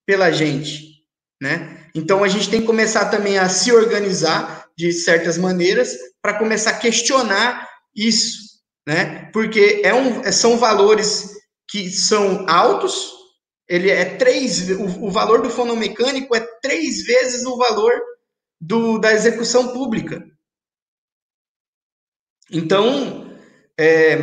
[0.06, 1.04] pela gente,
[1.42, 1.86] né?
[1.94, 6.72] Então a gente tem que começar também a se organizar de certas maneiras para começar
[6.72, 8.51] a questionar isso,
[8.88, 9.30] né?
[9.32, 11.32] Porque é um, são valores
[11.70, 13.12] que são altos,
[13.68, 17.94] ele é três, o, o valor do fonomecânico é três vezes o valor
[18.60, 20.24] do, da execução pública.
[22.52, 23.34] Então,
[23.80, 24.16] é,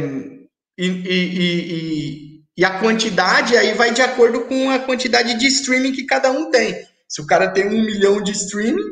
[0.77, 5.93] e, e, e, e, a quantidade aí vai de acordo com a quantidade de streaming
[5.93, 6.87] que cada um tem.
[7.09, 8.85] Se o cara tem um milhão de streaming,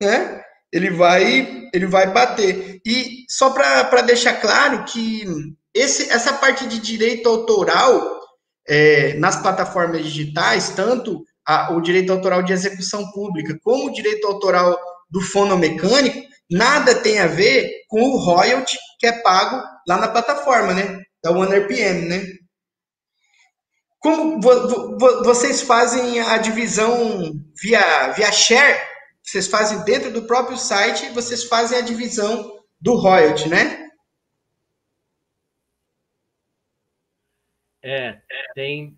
[0.00, 0.42] né,
[0.72, 2.80] ele vai, ele vai bater.
[2.84, 5.24] E só para deixar claro que
[5.74, 8.20] esse, essa parte de direito autoral
[8.66, 14.26] é, nas plataformas digitais, tanto a, o direito autoral de execução pública como o direito
[14.26, 14.78] autoral
[15.10, 20.74] do fonomecânico, nada tem a ver com o royalty que é pago lá na plataforma,
[20.74, 21.00] né?
[21.22, 22.22] Da OneRPM, né?
[23.98, 28.80] Como vo, vo, vocês fazem a divisão via, via share,
[29.28, 33.90] vocês fazem dentro do próprio site, vocês fazem a divisão do royalty, né?
[37.82, 38.22] É,
[38.54, 38.96] tem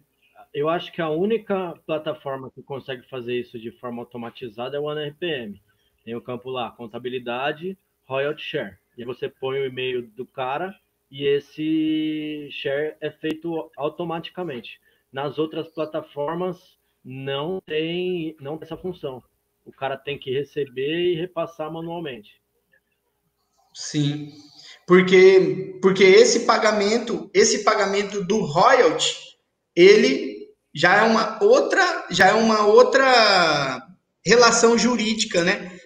[0.54, 4.84] eu acho que a única plataforma que consegue fazer isso de forma automatizada é o
[4.84, 5.60] OneRPM.
[6.04, 8.78] Tem o campo lá, contabilidade, royalty share.
[8.96, 10.74] E você põe o e-mail do cara
[11.10, 14.80] e esse share é feito automaticamente.
[15.12, 19.22] Nas outras plataformas não tem, não tem essa função.
[19.70, 22.42] O cara tem que receber e repassar manualmente.
[23.72, 24.32] Sim.
[24.84, 29.14] Porque porque esse pagamento, esse pagamento do royalty,
[29.76, 33.86] ele já é uma outra, já é uma outra
[34.26, 35.78] relação jurídica, né?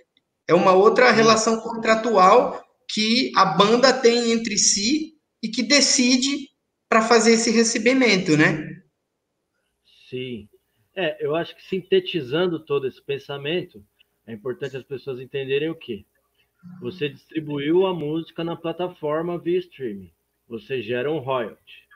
[0.49, 5.13] É uma outra relação contratual que a banda tem entre si
[5.43, 6.49] e que decide
[6.89, 8.67] para fazer esse recebimento, né?
[10.09, 10.49] Sim.
[10.95, 13.85] É, eu acho que sintetizando todo esse pensamento,
[14.27, 16.05] é importante as pessoas entenderem o quê?
[16.81, 20.13] Você distribuiu a música na plataforma via streaming.
[20.49, 21.87] Você gera um royalty.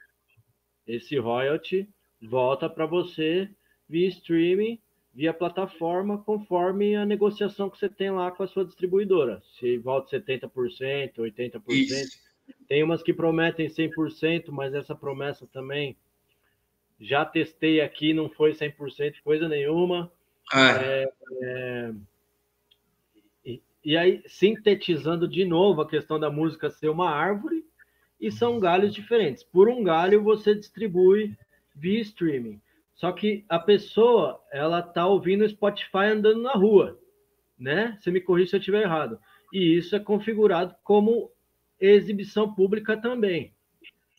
[0.87, 1.89] Esse royalty
[2.21, 3.49] volta para você
[3.89, 4.81] via streaming,
[5.15, 9.43] via plataforma, conforme a negociação que você tem lá com a sua distribuidora.
[9.59, 11.63] Se volta 70%, 80%.
[11.69, 12.29] Isso.
[12.67, 15.97] Tem umas que prometem 100%, mas essa promessa também
[17.01, 20.11] já testei aqui, não foi 100% coisa nenhuma.
[20.53, 20.83] Ah.
[20.83, 21.93] É, é,
[23.45, 27.65] e, e aí, sintetizando de novo a questão da música ser uma árvore,
[28.21, 29.43] e são galhos diferentes.
[29.43, 31.37] Por um galho, você distribui
[31.75, 32.61] via streaming.
[32.95, 36.99] Só que a pessoa, ela tá ouvindo o Spotify andando na rua,
[37.57, 37.97] né?
[38.01, 39.21] Você me corrija se eu estiver errado.
[39.53, 41.31] E isso é configurado como
[41.81, 43.55] exibição pública também.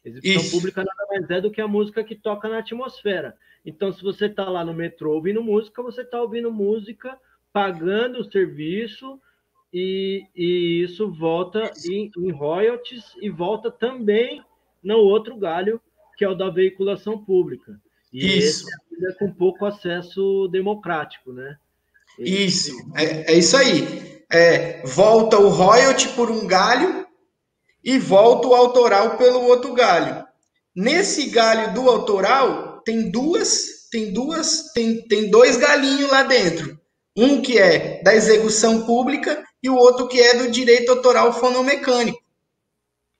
[0.03, 0.51] Exibição isso.
[0.51, 3.35] pública mais é do que a música que toca na atmosfera.
[3.65, 7.17] Então, se você está lá no metrô ouvindo música, você está ouvindo música,
[7.51, 9.19] pagando o serviço,
[9.73, 14.43] e, e isso volta em, em royalties e volta também
[14.83, 15.79] no outro galho
[16.17, 17.79] que é o da veiculação pública.
[18.11, 18.67] E isso.
[18.67, 21.57] esse é com pouco acesso democrático, né?
[22.17, 24.21] Isso, é, é isso aí.
[24.29, 27.07] É, volta o royalty por um galho
[27.81, 30.27] e volta o autoral pelo outro galho.
[30.75, 36.79] Nesse galho do autoral tem duas, tem duas, tem, tem dois galinhos lá dentro.
[37.17, 42.19] Um que é da execução pública e o outro que é do direito autoral fonomecânico.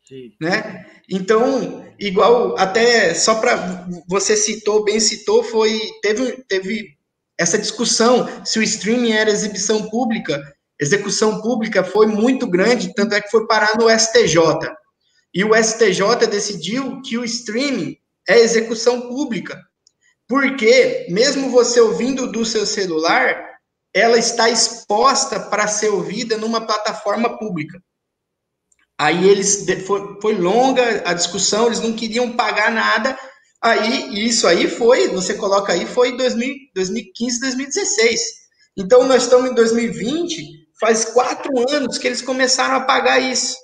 [0.08, 0.32] Sim.
[0.42, 0.86] Né?
[1.10, 6.98] Então, igual até só para você citou, bem citou, foi teve teve
[7.38, 10.42] essa discussão se o streaming era exibição pública,
[10.80, 14.38] execução pública foi muito grande, tanto é que foi parar no STJ.
[15.34, 19.60] E o STJ decidiu que o streaming é execução pública.
[20.28, 23.50] Porque mesmo você ouvindo do seu celular,
[23.94, 27.82] ela está exposta para ser ouvida numa plataforma pública.
[29.00, 33.18] Aí eles foi, foi longa a discussão, eles não queriam pagar nada.
[33.62, 38.22] Aí isso aí foi, você coloca aí, foi 2000, 2015, 2016.
[38.78, 43.56] Então nós estamos em 2020, faz quatro anos que eles começaram a pagar isso.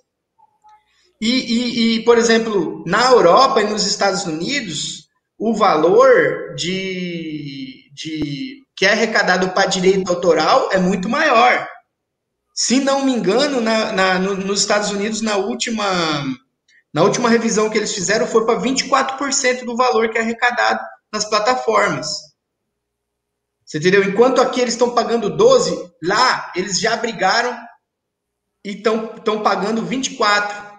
[1.22, 5.08] E, e, e, por exemplo, na Europa e nos Estados Unidos,
[5.38, 11.68] o valor de, de que é arrecadado para direito autoral é muito maior.
[12.54, 15.86] Se não me engano, na, na, no, nos Estados Unidos, na última,
[16.94, 20.80] na última revisão que eles fizeram, foi para 24% do valor que é arrecadado
[21.12, 22.08] nas plataformas.
[23.66, 24.04] Você entendeu?
[24.04, 27.58] Enquanto aqui eles estão pagando 12, lá eles já brigaram
[28.64, 30.75] e estão pagando 24.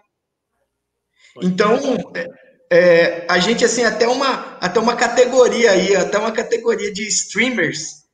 [1.43, 1.79] Então,
[2.15, 2.27] é,
[2.71, 8.05] é, a gente, assim, até uma, até uma categoria aí, até uma categoria de streamers,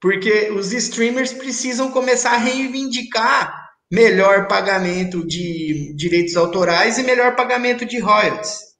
[0.00, 7.84] porque os streamers precisam começar a reivindicar melhor pagamento de direitos autorais e melhor pagamento
[7.84, 8.70] de royalties.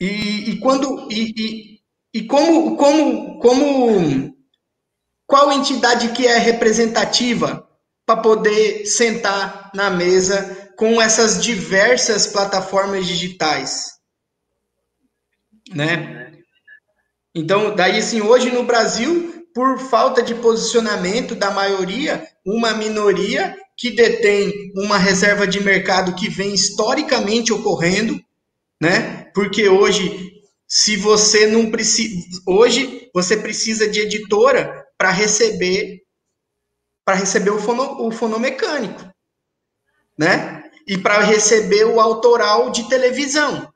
[0.00, 1.80] E, e quando e, e,
[2.14, 4.36] e, como como como
[5.26, 7.65] qual entidade que é representativa
[8.06, 13.96] para poder sentar na mesa com essas diversas plataformas digitais,
[15.74, 16.32] né?
[17.34, 23.90] Então, daí assim, hoje no Brasil, por falta de posicionamento da maioria, uma minoria que
[23.90, 28.18] detém uma reserva de mercado que vem historicamente ocorrendo,
[28.80, 29.30] né?
[29.34, 30.32] Porque hoje,
[30.66, 32.14] se você não precisa,
[32.46, 36.05] hoje você precisa de editora para receber
[37.06, 39.08] para receber o, fono, o fonomecânico,
[40.18, 40.64] né?
[40.86, 43.72] e para receber o autoral de televisão.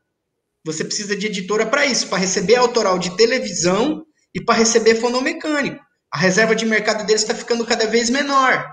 [0.64, 4.05] Você precisa de editora para isso, para receber autoral de televisão
[4.35, 5.83] e para receber fonomecânico.
[6.12, 8.68] A reserva de mercado deles está ficando cada vez menor.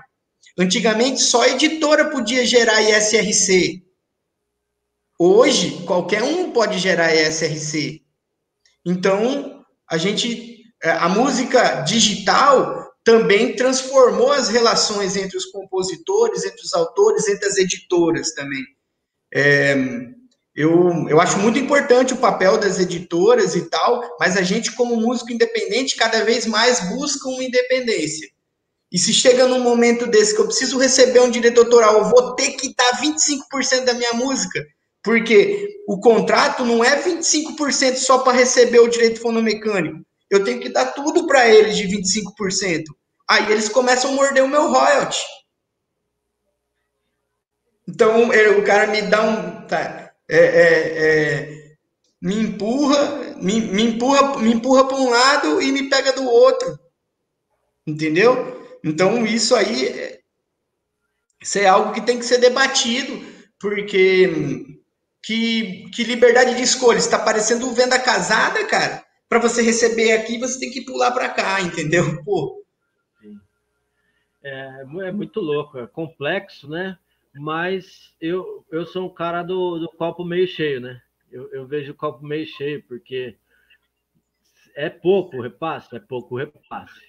[0.58, 3.82] Antigamente, só a editora podia gerar ISRC.
[5.18, 8.02] Hoje, qualquer um pode gerar ISRC.
[8.84, 16.62] Então, a gente, é, a música digital também transformou as relações entre os compositores, entre
[16.62, 18.64] os autores, entre as editoras também.
[19.32, 19.74] É,
[20.54, 24.96] eu, eu acho muito importante o papel das editoras e tal, mas a gente, como
[24.96, 28.28] músico independente, cada vez mais busca uma independência.
[28.90, 32.34] E se chega num momento desse que eu preciso receber um direito autoral, eu vou
[32.34, 34.66] ter que dar 25% da minha música,
[35.02, 40.04] porque o contrato não é 25% só para receber o direito fonomecânico.
[40.30, 42.84] Eu tenho que dar tudo para eles de 25%.
[43.28, 45.18] Aí eles começam a morder o meu royalty.
[47.86, 49.66] Então o cara me dá um.
[49.66, 51.58] Tá, é, é, é,
[52.20, 56.78] me empurra, me, me empurra, me empurra para um lado e me pega do outro.
[57.86, 58.78] Entendeu?
[58.84, 60.20] Então isso aí é,
[61.40, 63.24] isso é algo que tem que ser debatido,
[63.58, 64.78] porque
[65.22, 69.04] que, que liberdade de escolha está parecendo venda casada, cara.
[69.28, 72.22] Para você receber aqui, você tem que pular para cá, entendeu?
[72.24, 72.64] Pô,
[74.42, 76.98] é, é muito louco, é complexo, né?
[77.34, 81.00] Mas eu, eu sou um cara do, do copo meio cheio, né?
[81.30, 83.36] Eu, eu vejo o copo meio cheio, porque
[84.74, 87.00] é pouco repasse, é pouco repasse,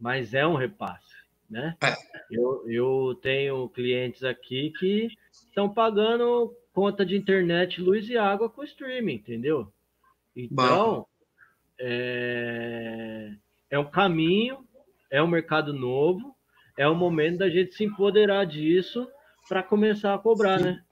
[0.00, 1.14] mas é um repasse,
[1.50, 1.76] né?
[1.82, 1.94] É.
[2.30, 8.64] Eu, eu tenho clientes aqui que estão pagando conta de internet, luz e água com
[8.64, 9.72] streaming, entendeu?
[10.34, 11.06] Então,
[11.78, 13.30] é,
[13.70, 14.58] é um caminho,
[15.10, 16.34] é um mercado novo,
[16.78, 19.06] é o momento da gente se empoderar disso
[19.48, 20.82] para começar a cobrar, né?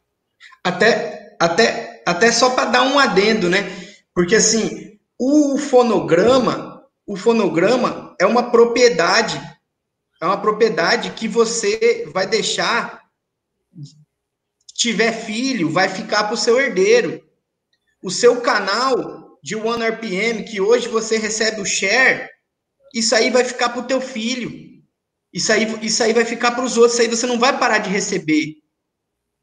[0.62, 3.58] Até, até, até só para dar um adendo, né?
[4.14, 9.40] Porque assim, o fonograma, o fonograma é uma propriedade,
[10.20, 13.02] é uma propriedade que você vai deixar,
[14.74, 17.22] tiver filho, vai ficar para o seu herdeiro.
[18.02, 22.30] O seu canal de One RPM, que hoje você recebe o share,
[22.94, 24.50] isso aí vai ficar para o teu filho.
[25.30, 27.76] Isso aí, isso aí vai ficar para os outros, isso aí você não vai parar
[27.76, 28.54] de receber.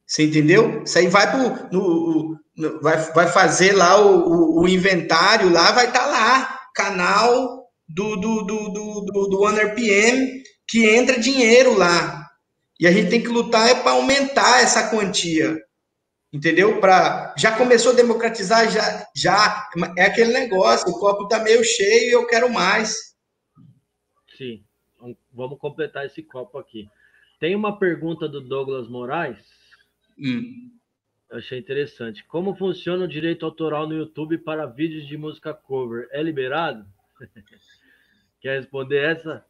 [0.07, 0.81] Você entendeu?
[0.83, 5.71] Isso aí vai pro, no, no vai, vai fazer lá o, o, o inventário, lá
[5.71, 11.77] vai estar tá lá, canal do, do, do, do, do, do OneRPM, que entra dinheiro
[11.77, 12.25] lá.
[12.79, 15.55] E a gente tem que lutar é para aumentar essa quantia.
[16.33, 16.79] Entendeu?
[16.79, 22.09] Pra, já começou a democratizar, já, já é aquele negócio, o copo está meio cheio
[22.09, 23.15] e eu quero mais.
[24.37, 24.63] Sim
[25.33, 26.89] vamos completar esse copo aqui.
[27.39, 29.37] Tem uma pergunta do Douglas Moraes.
[30.17, 30.71] Hum.
[31.29, 32.23] Eu achei interessante.
[32.25, 36.07] Como funciona o direito autoral no YouTube para vídeos de música cover?
[36.11, 36.85] É liberado?
[38.41, 39.45] Quer responder essa?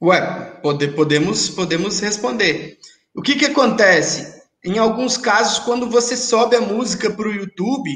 [0.00, 0.20] Ué,
[0.62, 2.78] pode, podemos, podemos responder.
[3.14, 4.39] O que, que acontece?
[4.64, 7.90] Em alguns casos, quando você sobe a música para o YouTube,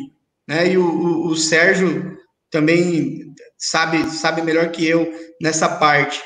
[0.48, 2.16] né, e o, o, o Sérgio
[2.50, 6.22] também sabe, sabe melhor que eu nessa parte.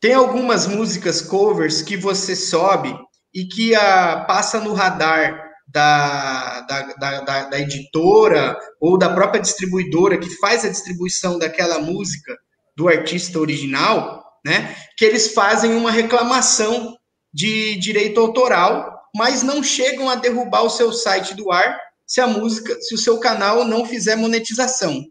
[0.00, 2.96] Tem algumas músicas covers que você sobe
[3.34, 9.40] e que a, passa no radar da, da, da, da, da editora ou da própria
[9.40, 12.34] distribuidora que faz a distribuição daquela música
[12.76, 14.74] do artista original, né?
[14.96, 16.96] Que eles fazem uma reclamação
[17.34, 22.26] de direito autoral, mas não chegam a derrubar o seu site do ar se a
[22.28, 25.04] música, se o seu canal não fizer monetização,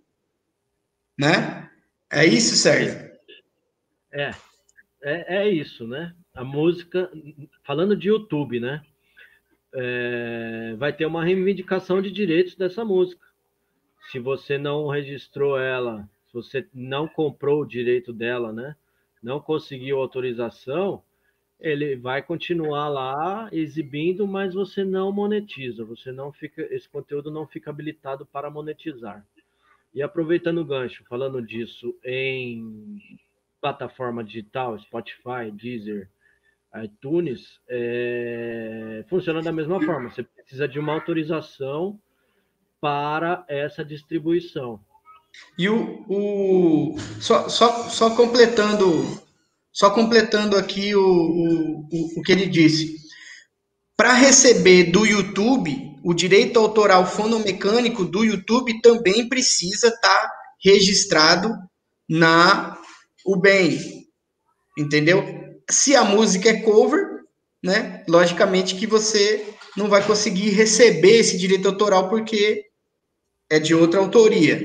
[1.19, 1.69] né?
[2.09, 3.11] É isso, Sérgio?
[4.11, 4.31] É,
[5.03, 6.15] é, é isso, né?
[6.33, 7.11] A música,
[7.63, 8.81] falando de YouTube, né?
[9.75, 13.27] É, vai ter uma reivindicação de direitos dessa música.
[14.09, 18.73] Se você não registrou ela, se você não comprou o direito dela, né?
[19.21, 21.03] Não conseguiu autorização,
[21.59, 27.47] ele vai continuar lá exibindo, mas você não monetiza, você não fica, esse conteúdo não
[27.47, 29.25] fica habilitado para monetizar.
[29.93, 33.01] E aproveitando o gancho, falando disso em
[33.59, 36.09] plataforma digital, Spotify, Deezer,
[36.83, 40.09] iTunes, é, funciona da mesma forma.
[40.09, 41.99] Você precisa de uma autorização
[42.79, 44.79] para essa distribuição.
[45.57, 49.26] E o, o só, só, só completando
[49.77, 52.97] só completando aqui o, o, o que ele disse.
[53.95, 55.71] Para receber do YouTube,
[56.03, 60.31] o direito autoral fonomecânico do YouTube também precisa estar tá
[60.65, 61.53] registrado
[62.09, 62.75] na
[63.23, 63.79] UBM.
[64.75, 65.23] Entendeu?
[65.69, 67.05] Se a música é cover,
[67.63, 68.03] né?
[68.09, 72.65] Logicamente que você não vai conseguir receber esse direito autoral porque
[73.47, 74.59] é de outra autoria,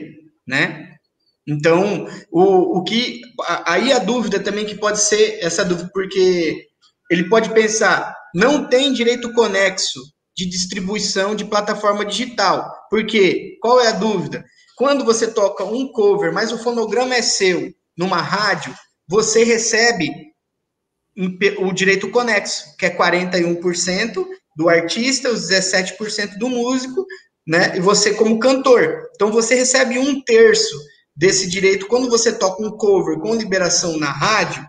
[0.46, 0.91] né?
[1.46, 3.20] Então, o, o que.
[3.66, 6.66] Aí a dúvida também que pode ser essa dúvida, porque
[7.10, 10.00] ele pode pensar, não tem direito conexo
[10.36, 12.72] de distribuição de plataforma digital.
[12.88, 13.58] Por quê?
[13.60, 14.44] Qual é a dúvida?
[14.76, 18.74] Quando você toca um cover, mas o fonograma é seu, numa rádio,
[19.06, 20.10] você recebe
[21.58, 24.26] o direito conexo, que é 41%
[24.56, 27.04] do artista, os 17% do músico,
[27.46, 27.76] né?
[27.76, 29.10] E você como cantor.
[29.14, 30.74] Então você recebe um terço
[31.14, 31.86] desse direito.
[31.86, 34.66] Quando você toca um cover com liberação na rádio,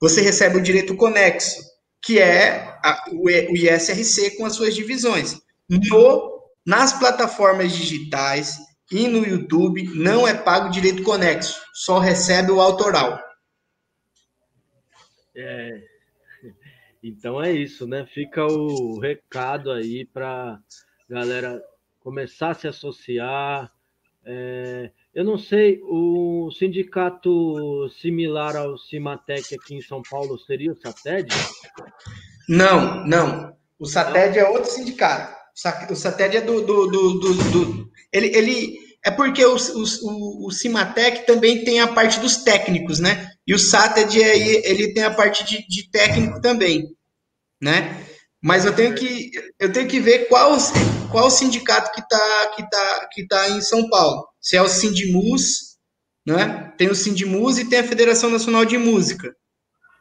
[0.00, 1.62] você recebe o direito conexo,
[2.02, 5.40] que é a, o, ISRC com as suas divisões.
[5.68, 8.58] No, nas plataformas digitais
[8.92, 13.18] e no YouTube não é pago direito conexo, só recebe o autoral.
[15.34, 15.82] É,
[17.02, 18.06] então é isso, né?
[18.12, 20.60] Fica o recado aí para
[21.08, 21.62] galera
[22.00, 23.72] começar a se associar.
[24.26, 30.76] É, eu não sei, o sindicato similar ao Cimatec aqui em São Paulo seria o
[30.76, 31.32] SATED?
[32.48, 33.56] Não, não.
[33.78, 35.34] O SATED é outro sindicato.
[35.90, 36.62] O SATED é do.
[36.62, 41.88] do, do, do, do ele, ele é porque o, o, o Cimatec também tem a
[41.88, 43.30] parte dos técnicos, né?
[43.46, 46.88] E o SATED é, ele tem a parte de, de técnico também,
[47.62, 48.04] né?
[48.42, 50.56] Mas eu tenho que, eu tenho que ver qual,
[51.10, 54.26] qual sindicato que está que tá, que tá em São Paulo.
[54.44, 55.78] Se é o Sindimus,
[56.26, 56.72] né?
[56.76, 59.34] Tem o Sindimus e tem a Federação Nacional de Música.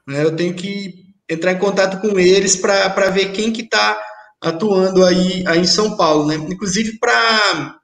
[0.07, 0.23] Né?
[0.23, 3.97] Eu tenho que entrar em contato com eles para ver quem que está
[4.41, 6.35] atuando aí, aí em São Paulo, né?
[6.35, 7.79] Inclusive para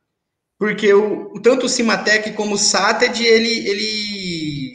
[0.57, 4.74] porque o, tanto o Cimatec como o SATED, ele, ele,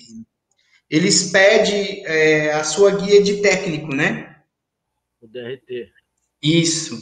[0.89, 4.35] eles pedem é, a sua guia de técnico, né?
[5.25, 5.91] o DRT.
[6.43, 6.99] Isso.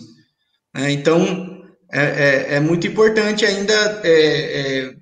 [0.74, 1.61] É, então,
[1.92, 4.96] é, é, é, muito importante ainda é, é,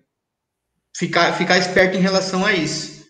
[0.97, 3.09] ficar, ficar esperto em relação a isso.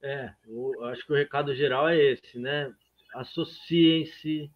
[0.00, 2.72] É, eu acho que o recado geral é esse, né?
[3.14, 4.48] Associem-se,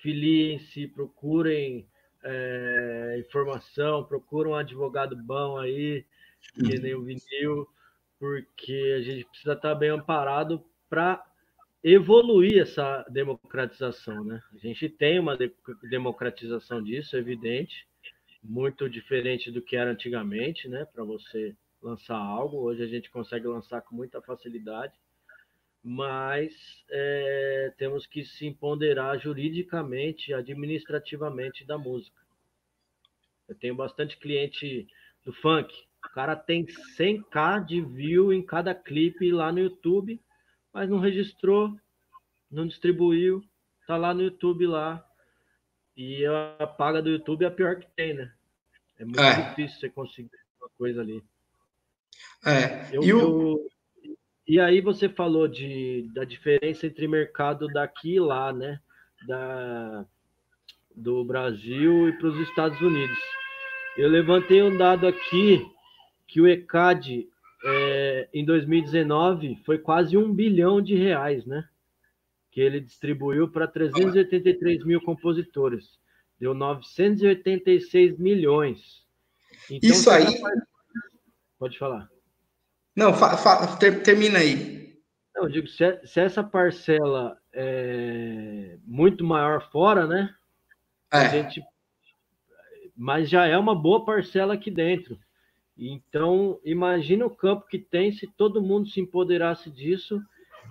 [0.00, 1.86] filiem-se, procurem
[2.24, 6.04] é, informação, procurem um advogado bom aí,
[6.54, 7.68] que nem o vinil,
[8.18, 11.22] porque a gente precisa estar bem amparado para
[11.88, 14.42] evoluir essa democratização, né?
[14.52, 15.54] A gente tem uma de
[15.88, 17.86] democratização disso, é evidente,
[18.42, 20.84] muito diferente do que era antigamente, né?
[20.86, 24.94] Para você lançar algo, hoje a gente consegue lançar com muita facilidade,
[25.80, 26.52] mas
[26.90, 32.20] é, temos que se empoderar juridicamente, administrativamente da música.
[33.48, 34.88] Eu tenho bastante cliente
[35.24, 35.72] do funk,
[36.04, 40.20] o cara tem 100k de view em cada clipe lá no YouTube
[40.76, 41.74] mas não registrou,
[42.50, 43.42] não distribuiu,
[43.86, 45.02] tá lá no YouTube lá.
[45.96, 48.30] E a paga do YouTube é a pior que tem, né?
[48.98, 49.48] É muito é.
[49.48, 51.24] difícil você conseguir uma coisa ali.
[52.44, 52.94] É.
[52.94, 53.18] Eu, e, o...
[53.18, 53.68] eu,
[54.46, 58.78] e aí você falou de, da diferença entre mercado daqui e lá, né?
[59.26, 60.04] Da,
[60.94, 63.18] do Brasil e para os Estados Unidos.
[63.96, 65.66] Eu levantei um dado aqui
[66.26, 67.26] que o ECAD
[67.68, 71.68] é, em 2019 foi quase um bilhão de reais, né?
[72.52, 75.98] Que ele distribuiu para 383 mil compositores.
[76.38, 79.04] Deu 986 milhões.
[79.70, 80.26] Então, Isso aí.
[81.58, 82.08] Pode falar.
[82.94, 84.96] Não, fa, fa, ter, termina aí.
[85.34, 90.34] Não, eu digo, se, se, essa parcela é muito maior fora, né?
[91.12, 91.18] É.
[91.18, 91.62] A gente,
[92.96, 95.18] mas já é uma boa parcela aqui dentro.
[95.78, 100.20] Então, imagina o campo que tem se todo mundo se empoderasse disso,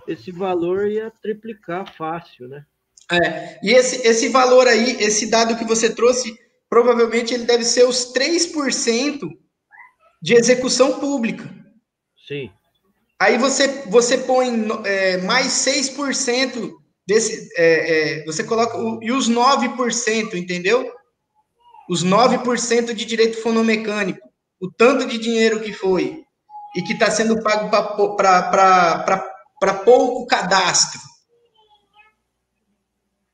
[0.07, 2.65] esse valor ia triplicar fácil, né?
[3.11, 6.35] É, e esse, esse valor aí, esse dado que você trouxe,
[6.67, 9.29] provavelmente ele deve ser os 3%
[10.21, 11.47] de execução pública.
[12.27, 12.51] Sim.
[13.19, 16.71] Aí você, você põe é, mais 6%
[17.07, 17.47] desse.
[17.55, 18.77] É, é, você coloca.
[18.77, 20.91] O, e os 9%, entendeu?
[21.87, 24.27] Os 9% de direito fonomecânico.
[24.59, 26.23] O tanto de dinheiro que foi.
[26.75, 30.99] E que está sendo pago para pouco cadastro.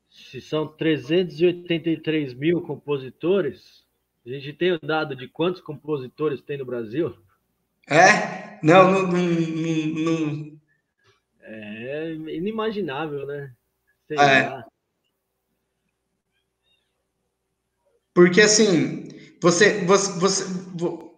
[0.09, 3.83] Se são 383 mil compositores,
[4.25, 7.17] a gente tem o dado de quantos compositores tem no Brasil?
[7.89, 8.59] É?
[8.63, 10.61] Não, não, não, não...
[11.41, 13.53] É inimaginável, né?
[14.07, 14.49] Sei é.
[14.49, 14.65] Lá.
[18.13, 19.07] Porque assim,
[19.41, 21.10] você, você, você,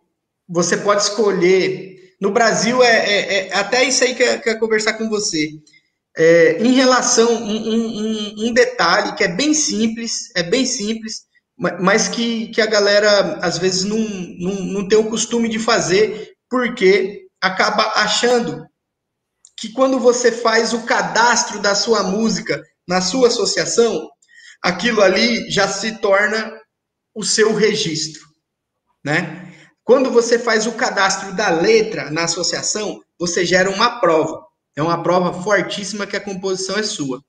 [0.47, 1.93] você pode escolher.
[2.21, 5.49] No Brasil, é, é, é até isso aí que eu quero conversar com você.
[6.15, 11.23] É, em relação um, um, um, detalhe que é bem simples, é bem simples,
[11.79, 16.33] mas que, que a galera às vezes não, não, não tem o costume de fazer,
[16.49, 18.63] porque acaba achando
[19.57, 24.09] que quando você faz o cadastro da sua música na sua associação,
[24.61, 26.53] aquilo ali já se torna
[27.15, 28.21] o seu registro,
[29.03, 29.52] né?
[29.84, 34.45] Quando você faz o cadastro da letra na associação, você gera uma prova.
[34.75, 37.21] É uma prova fortíssima que a composição é sua,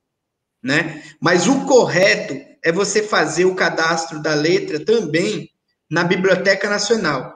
[0.62, 1.02] né?
[1.20, 5.50] Mas o correto é você fazer o cadastro da letra também
[5.90, 7.34] na Biblioteca Nacional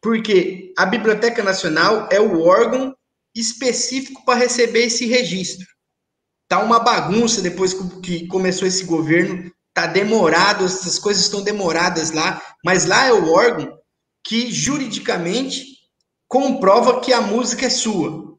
[0.00, 2.96] porque a Biblioteca Nacional é o órgão
[3.34, 5.66] específico para receber esse registro.
[6.48, 12.42] Tá uma bagunça depois que começou esse governo, tá demorado, essas coisas estão demoradas lá,
[12.64, 13.78] mas lá é o órgão
[14.24, 15.64] que juridicamente
[16.28, 18.38] comprova que a música é sua.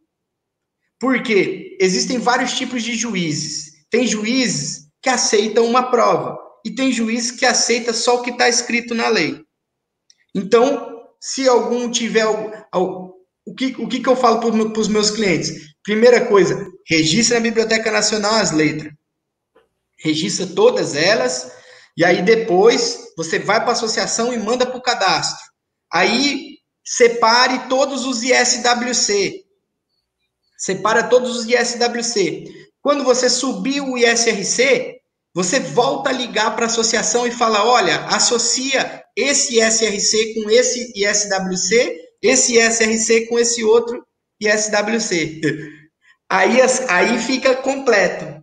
[1.00, 3.72] Porque existem vários tipos de juízes.
[3.90, 8.48] Tem juízes que aceitam uma prova e tem juízes que aceita só o que está
[8.48, 9.44] escrito na lei.
[10.34, 12.26] Então, se algum tiver
[13.46, 15.74] o que, o que, que eu falo para os meus clientes?
[15.84, 18.94] Primeira coisa, registra na Biblioteca Nacional as letras.
[19.98, 21.52] Registra todas elas,
[21.98, 25.51] e aí depois você vai para a associação e manda para o cadastro.
[25.94, 29.44] Aí separe todos os ISWC.
[30.58, 32.70] Separa todos os ISWC.
[32.82, 35.02] Quando você subir o ISRC,
[35.34, 40.92] você volta a ligar para a associação e fala: olha, associa esse ISRC com esse
[40.96, 44.06] ISWC, esse ISRC com esse outro
[44.40, 45.42] ISWC.
[46.30, 48.42] Aí, aí fica completo.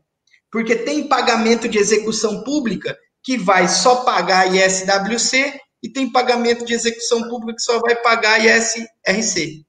[0.52, 6.72] Porque tem pagamento de execução pública que vai só pagar ISWC e tem pagamento de
[6.72, 9.64] execução pública que só vai pagar ISRC.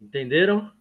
[0.00, 0.72] Entenderam?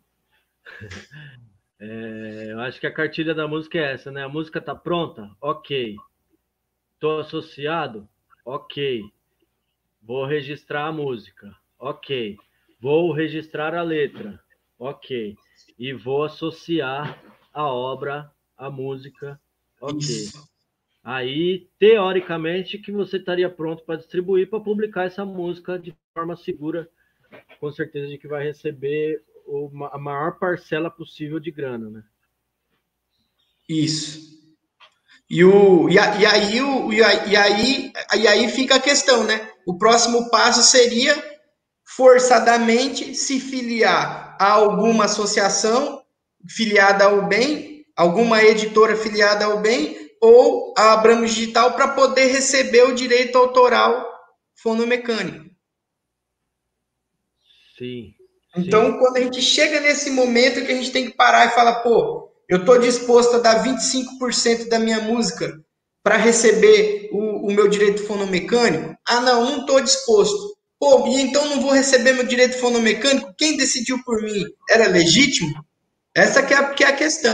[1.79, 4.23] É, eu acho que a cartilha da música é essa, né?
[4.23, 5.29] A música tá pronta?
[5.41, 5.95] Ok.
[6.93, 8.07] Estou associado?
[8.45, 9.01] Ok.
[10.01, 11.55] Vou registrar a música.
[11.79, 12.37] Ok.
[12.79, 14.39] Vou registrar a letra.
[14.77, 15.35] Ok.
[15.77, 17.19] E vou associar
[17.53, 19.39] a obra à música.
[19.79, 19.99] Ok.
[19.99, 20.50] Isso.
[21.03, 26.87] Aí, teoricamente, que você estaria pronto para distribuir, para publicar essa música de forma segura,
[27.59, 29.23] com certeza de que vai receber
[29.91, 32.03] a maior parcela possível de grana, né?
[33.67, 34.31] Isso.
[35.29, 38.81] E, o, e, a, e, aí, o, e, a, e, aí, e aí fica a
[38.81, 39.49] questão, né?
[39.65, 41.15] O próximo passo seria
[41.83, 46.03] forçadamente se filiar a alguma associação
[46.47, 52.83] filiada ao bem, alguma editora filiada ao bem, ou a Abramos Digital para poder receber
[52.83, 54.07] o direito autoral
[54.55, 55.49] fonomecânico.
[57.77, 58.13] Sim.
[58.55, 58.99] Então, sim.
[58.99, 62.31] quando a gente chega nesse momento que a gente tem que parar e falar, pô,
[62.47, 65.59] eu estou disposto a dar 25% da minha música
[66.03, 68.95] para receber o, o, meu direito fonomecânico?
[69.07, 70.55] Ah, não, não estou disposto.
[70.79, 73.33] Pô, e então não vou receber meu direito fonomecânico?
[73.37, 74.43] Quem decidiu por mim?
[74.69, 75.63] Era legítimo?
[76.13, 77.33] Essa que é, que é a questão.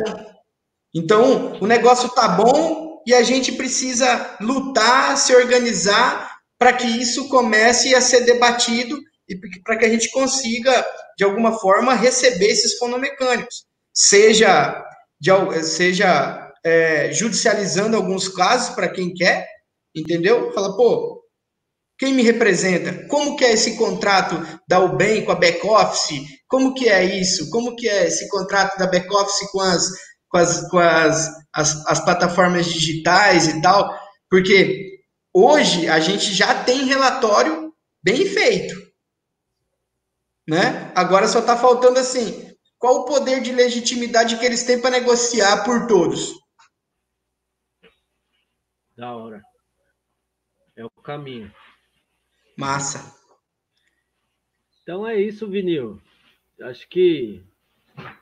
[0.96, 7.30] Então, o negócio tá bom e a gente precisa lutar, se organizar para que isso
[7.30, 8.98] comece a ser debatido
[9.30, 10.86] e para que a gente consiga,
[11.18, 13.66] de alguma forma, receber esses fonomecânicos.
[13.94, 14.84] Seja
[15.20, 15.32] de,
[15.64, 19.48] seja é, judicializando alguns casos para quem quer,
[19.96, 20.52] entendeu?
[20.54, 21.24] Fala, pô,
[21.98, 23.08] quem me representa?
[23.08, 24.36] Como que é esse contrato
[24.68, 26.22] da UBEM com a back-office?
[26.48, 27.50] Como que é isso?
[27.50, 29.84] Como que é esse contrato da back-office com, as,
[30.30, 33.98] com, as, com as, as, as plataformas digitais e tal?
[34.30, 35.00] Porque
[35.34, 37.74] hoje a gente já tem relatório
[38.04, 38.76] bem feito.
[40.48, 40.92] Né?
[40.96, 45.64] Agora só está faltando assim, qual o poder de legitimidade que eles têm para negociar
[45.64, 46.34] por todos?
[48.96, 49.42] Da hora.
[50.76, 51.52] É o caminho.
[52.58, 53.16] Massa.
[54.82, 56.02] Então é isso, Vinil.
[56.62, 57.44] Acho que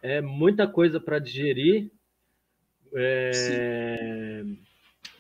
[0.01, 1.91] é muita coisa para digerir,
[2.95, 4.43] é...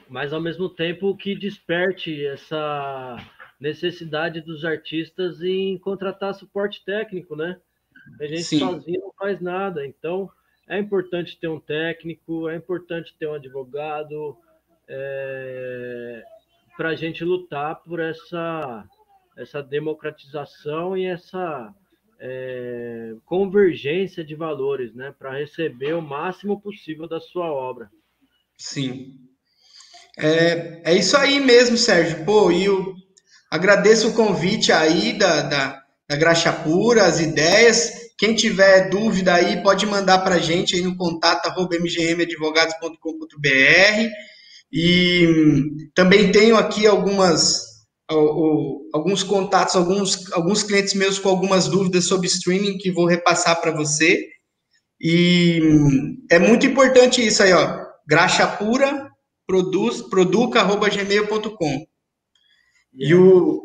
[0.09, 3.17] mas ao mesmo tempo que desperte essa
[3.59, 7.59] necessidade dos artistas em contratar suporte técnico, né?
[8.19, 8.59] A gente Sim.
[8.59, 10.29] sozinho não faz nada, então
[10.67, 14.37] é importante ter um técnico, é importante ter um advogado,
[14.87, 16.23] é...
[16.77, 18.85] para a gente lutar por essa
[19.37, 21.73] essa democratização e essa
[22.19, 27.89] é, convergência de valores, né, para receber o máximo possível da sua obra.
[28.57, 29.19] Sim.
[30.17, 32.23] É, é isso aí mesmo, Sérgio.
[32.25, 32.95] Pô, e eu
[33.51, 38.05] agradeço o convite aí da, da, da Graxa Pura, as ideias.
[38.17, 44.09] Quem tiver dúvida aí, pode mandar para a gente aí no contato mgmadvogados.com.br.
[44.71, 47.74] E também tenho aqui algumas
[48.07, 53.71] alguns contatos, alguns, alguns clientes meus com algumas dúvidas sobre streaming que vou repassar para
[53.71, 54.27] você.
[55.01, 55.59] E
[56.29, 57.83] é muito importante isso aí, ó.
[58.07, 59.09] Graxa pura,
[59.47, 61.85] produz, produca.gmail.com.
[62.97, 63.61] E, o,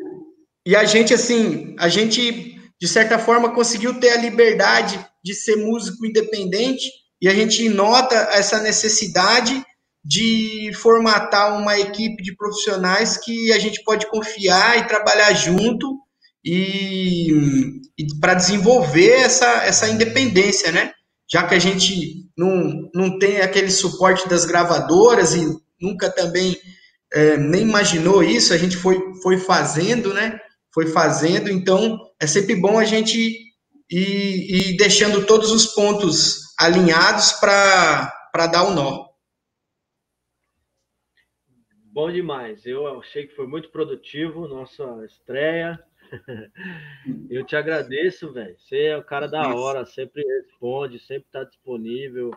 [0.65, 5.55] e a gente, assim, a gente, de certa forma, conseguiu ter a liberdade de ser
[5.55, 6.89] músico independente
[7.21, 9.63] e a gente nota essa necessidade
[10.03, 15.99] de formatar uma equipe de profissionais que a gente pode confiar e trabalhar junto
[16.43, 17.31] e,
[17.97, 20.91] e para desenvolver essa, essa independência, né?
[21.31, 25.45] Já que a gente não, não tem aquele suporte das gravadoras e
[25.79, 26.57] nunca também
[27.13, 30.39] é, nem imaginou isso, a gente foi, foi fazendo, né?
[30.73, 33.17] Foi fazendo, então é sempre bom a gente
[33.89, 39.10] ir, ir deixando todos os pontos alinhados para dar o nó.
[41.93, 42.65] Bom demais.
[42.65, 45.77] Eu achei que foi muito produtivo nossa estreia.
[47.29, 48.57] Eu te agradeço, velho.
[48.57, 52.31] Você é o cara da hora, sempre responde, sempre está disponível.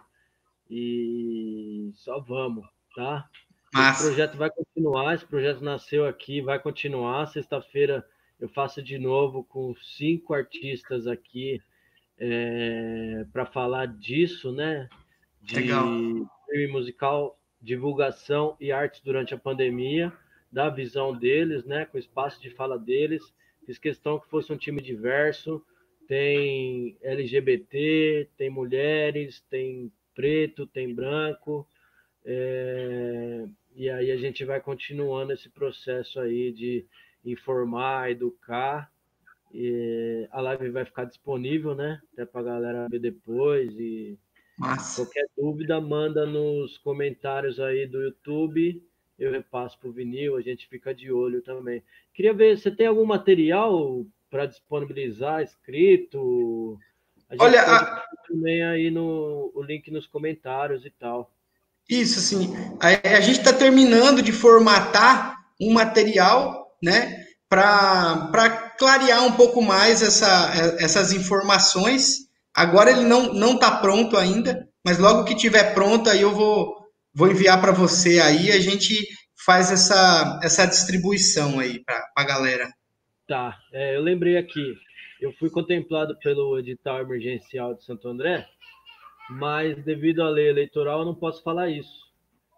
[0.68, 3.28] E só vamos, tá?
[3.72, 7.26] Esse projeto vai continuar, esse projeto nasceu aqui, vai continuar.
[7.26, 8.04] Sexta-feira
[8.40, 11.62] eu faço de novo com cinco artistas aqui
[12.18, 14.88] é, para falar disso, né?
[15.40, 15.86] De Legal.
[16.70, 20.12] musical divulgação e arte durante a pandemia,
[20.52, 23.22] da visão deles, né, com o espaço de fala deles.
[23.66, 25.64] Fiz questão que fosse um time diverso,
[26.06, 31.66] tem LGBT, tem mulheres, tem preto, tem branco,
[32.24, 33.46] é...
[33.74, 36.86] e aí a gente vai continuando esse processo aí de
[37.24, 38.92] informar, educar.
[39.52, 42.00] E a live vai ficar disponível, né?
[42.12, 44.18] Até para a galera ver depois e
[44.56, 45.04] Massa.
[45.04, 48.82] Qualquer dúvida, manda nos comentários aí do YouTube.
[49.18, 51.82] Eu repasso para o vinil, a gente fica de olho também.
[52.12, 56.78] Queria ver, você tem algum material para disponibilizar escrito?
[57.28, 58.04] A gente Olha, a...
[58.26, 61.30] também aí no o link nos comentários e tal.
[61.88, 62.52] Isso, sim.
[62.80, 70.02] A, a gente está terminando de formatar um material, né, para clarear um pouco mais
[70.02, 72.23] essa, essas informações
[72.54, 76.72] Agora ele não não está pronto ainda, mas logo que tiver pronto aí eu vou
[77.12, 78.94] vou enviar para você aí a gente
[79.44, 82.72] faz essa essa distribuição aí para a galera.
[83.26, 84.74] Tá, é, eu lembrei aqui,
[85.20, 88.46] eu fui contemplado pelo edital emergencial de Santo André,
[89.30, 92.04] mas devido à lei eleitoral eu não posso falar isso.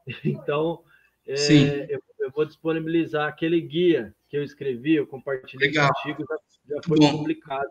[0.24, 0.84] Então,
[1.26, 5.92] é, eu, eu, vou disponibilizar aquele guia que eu escrevi, eu compartilhei Legal.
[5.92, 7.18] contigo, já, já foi Bom.
[7.18, 7.70] publicado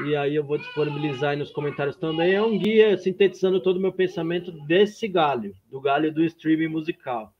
[0.00, 2.34] e aí eu vou disponibilizar aí nos comentários também.
[2.34, 7.34] É um guia sintetizando todo o meu pensamento desse galho, do galho do streaming musical,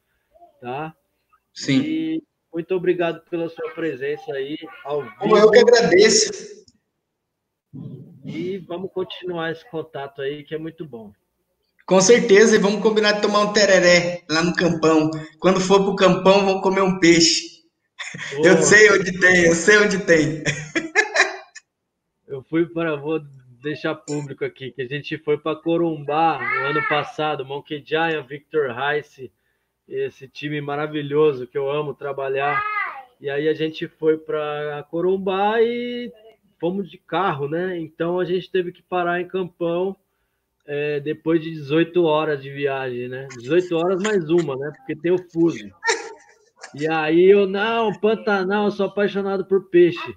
[0.61, 0.95] tá?
[1.55, 1.81] Sim.
[1.81, 2.23] E
[2.53, 5.37] muito obrigado pela sua presença aí ao vivo.
[5.37, 6.31] Eu que agradeço.
[8.25, 11.13] E vamos continuar esse contato aí, que é muito bom.
[11.87, 15.11] Com certeza, e vamos combinar de tomar um tereré lá no campão.
[15.41, 17.63] Quando for para o campão, vamos comer um peixe.
[18.45, 20.43] Eu sei onde tem, eu sei onde tem.
[22.53, 22.95] Eu fui para.
[22.97, 23.19] Vou
[23.63, 28.75] deixar público aqui que a gente foi para Corumbá no ano passado, Monkey Giant, Victor
[28.75, 29.33] Rice,
[29.89, 32.63] esse time maravilhoso que eu amo trabalhar.
[33.19, 36.13] E aí a gente foi para Corumbá e
[36.61, 37.79] fomos de carro, né?
[37.79, 39.97] Então a gente teve que parar em Campão
[40.67, 43.29] é, depois de 18 horas de viagem, né?
[43.39, 44.73] 18 horas mais uma, né?
[44.77, 45.71] Porque tem o fuso.
[46.75, 50.15] E aí eu, não, Pantanal, sou apaixonado por peixe.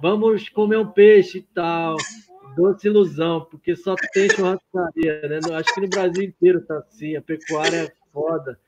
[0.00, 1.96] Vamos comer um peixe e tal.
[2.56, 5.38] Doce ilusão, porque só tem churrascaria, né?
[5.54, 8.58] Acho que no Brasil inteiro tá assim, a pecuária é foda.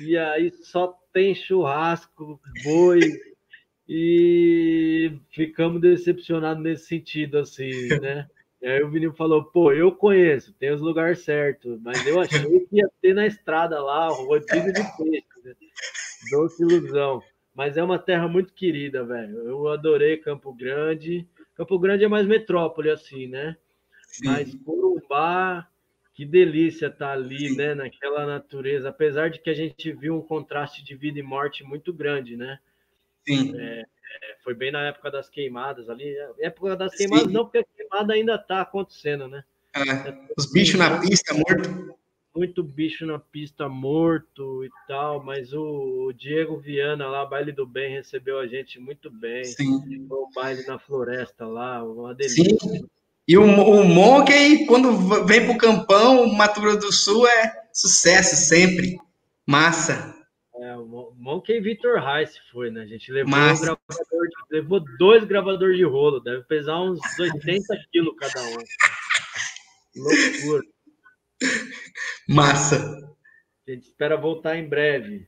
[0.00, 3.00] E aí só tem churrasco, boi,
[3.88, 7.70] e ficamos decepcionados nesse sentido, assim,
[8.00, 8.26] né?
[8.60, 12.60] E aí o menino falou, pô, eu conheço, tem os lugares certos, mas eu achei
[12.60, 15.54] que ia ter na estrada lá, rodízio de peixe, né?
[16.30, 17.22] Doce ilusão.
[17.54, 19.38] Mas é uma terra muito querida, velho.
[19.46, 21.26] Eu adorei Campo Grande.
[21.54, 23.56] Campo Grande é mais metrópole, assim, né?
[24.06, 24.26] Sim.
[24.26, 25.68] Mas Corumbá,
[26.14, 27.74] que delícia estar tá ali, né?
[27.74, 28.88] Naquela natureza.
[28.88, 32.58] Apesar de que a gente viu um contraste de vida e morte muito grande, né?
[33.26, 33.54] Sim.
[33.56, 36.14] É, é, foi bem na época das queimadas ali.
[36.40, 37.32] Época das queimadas, Sim.
[37.32, 39.44] não, porque a queimada ainda está acontecendo, né?
[39.74, 41.96] É, os bichos na pista morto
[42.34, 47.94] muito bicho na pista morto e tal, mas o, Diego Viana lá, Baile do Bem,
[47.94, 49.44] recebeu a gente muito bem.
[49.44, 50.06] Sim.
[50.08, 52.44] Foi o baile na floresta lá, uma delícia.
[52.44, 52.86] Sim.
[53.28, 58.98] E o, o Monkey, quando vem pro campão, Mato Grosso do Sul é sucesso sempre.
[59.46, 60.14] Massa.
[60.56, 62.82] É, o Monkey Victor Rice foi, né?
[62.82, 68.14] A gente levou, um gravador levou dois gravadores de rolo, deve pesar uns 80 quilos
[68.18, 68.56] cada um.
[69.96, 70.71] Loucura.
[72.28, 72.98] Massa.
[73.66, 75.26] A gente espera voltar em breve.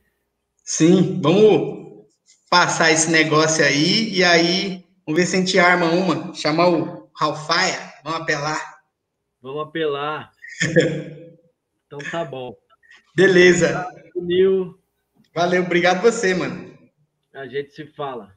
[0.63, 2.05] Sim, vamos
[2.49, 6.33] passar esse negócio aí e aí vamos ver se a gente arma uma.
[6.33, 8.75] Chamar o Ralfaia, vamos apelar.
[9.41, 10.31] Vamos apelar.
[11.85, 12.55] então tá bom.
[13.15, 13.87] Beleza.
[14.15, 14.77] Nil.
[15.33, 16.75] Valeu, obrigado você, mano.
[17.33, 18.33] A gente se fala.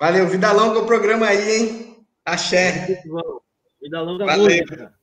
[0.00, 2.06] Valeu, vida longa o programa aí, hein?
[2.24, 3.02] Axé.
[3.80, 4.44] Vida longa Valeu.
[4.44, 4.99] música.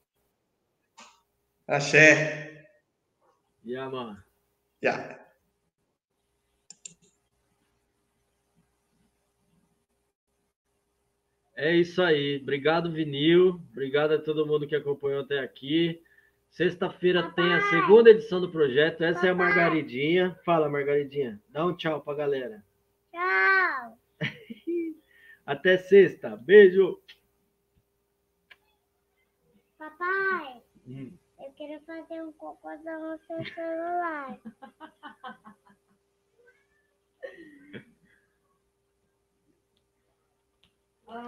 [1.68, 2.66] Axé.
[3.66, 4.18] Yeah, mano.
[4.82, 5.20] Yeah.
[11.58, 12.40] É isso aí.
[12.42, 13.60] Obrigado, Vinil.
[13.72, 16.02] Obrigado a todo mundo que acompanhou até aqui.
[16.52, 19.04] Sexta-feira tem a segunda edição do projeto.
[19.04, 20.40] Essa é a Margaridinha.
[20.46, 21.42] Fala, Margaridinha.
[21.50, 22.64] Dá um tchau pra galera.
[23.12, 23.98] Tchau.
[25.46, 26.38] Até sexta.
[26.38, 27.02] Beijo.
[29.78, 30.62] Papai.
[30.88, 31.17] Hum
[31.58, 34.40] quero fazer um cocô no seu celular.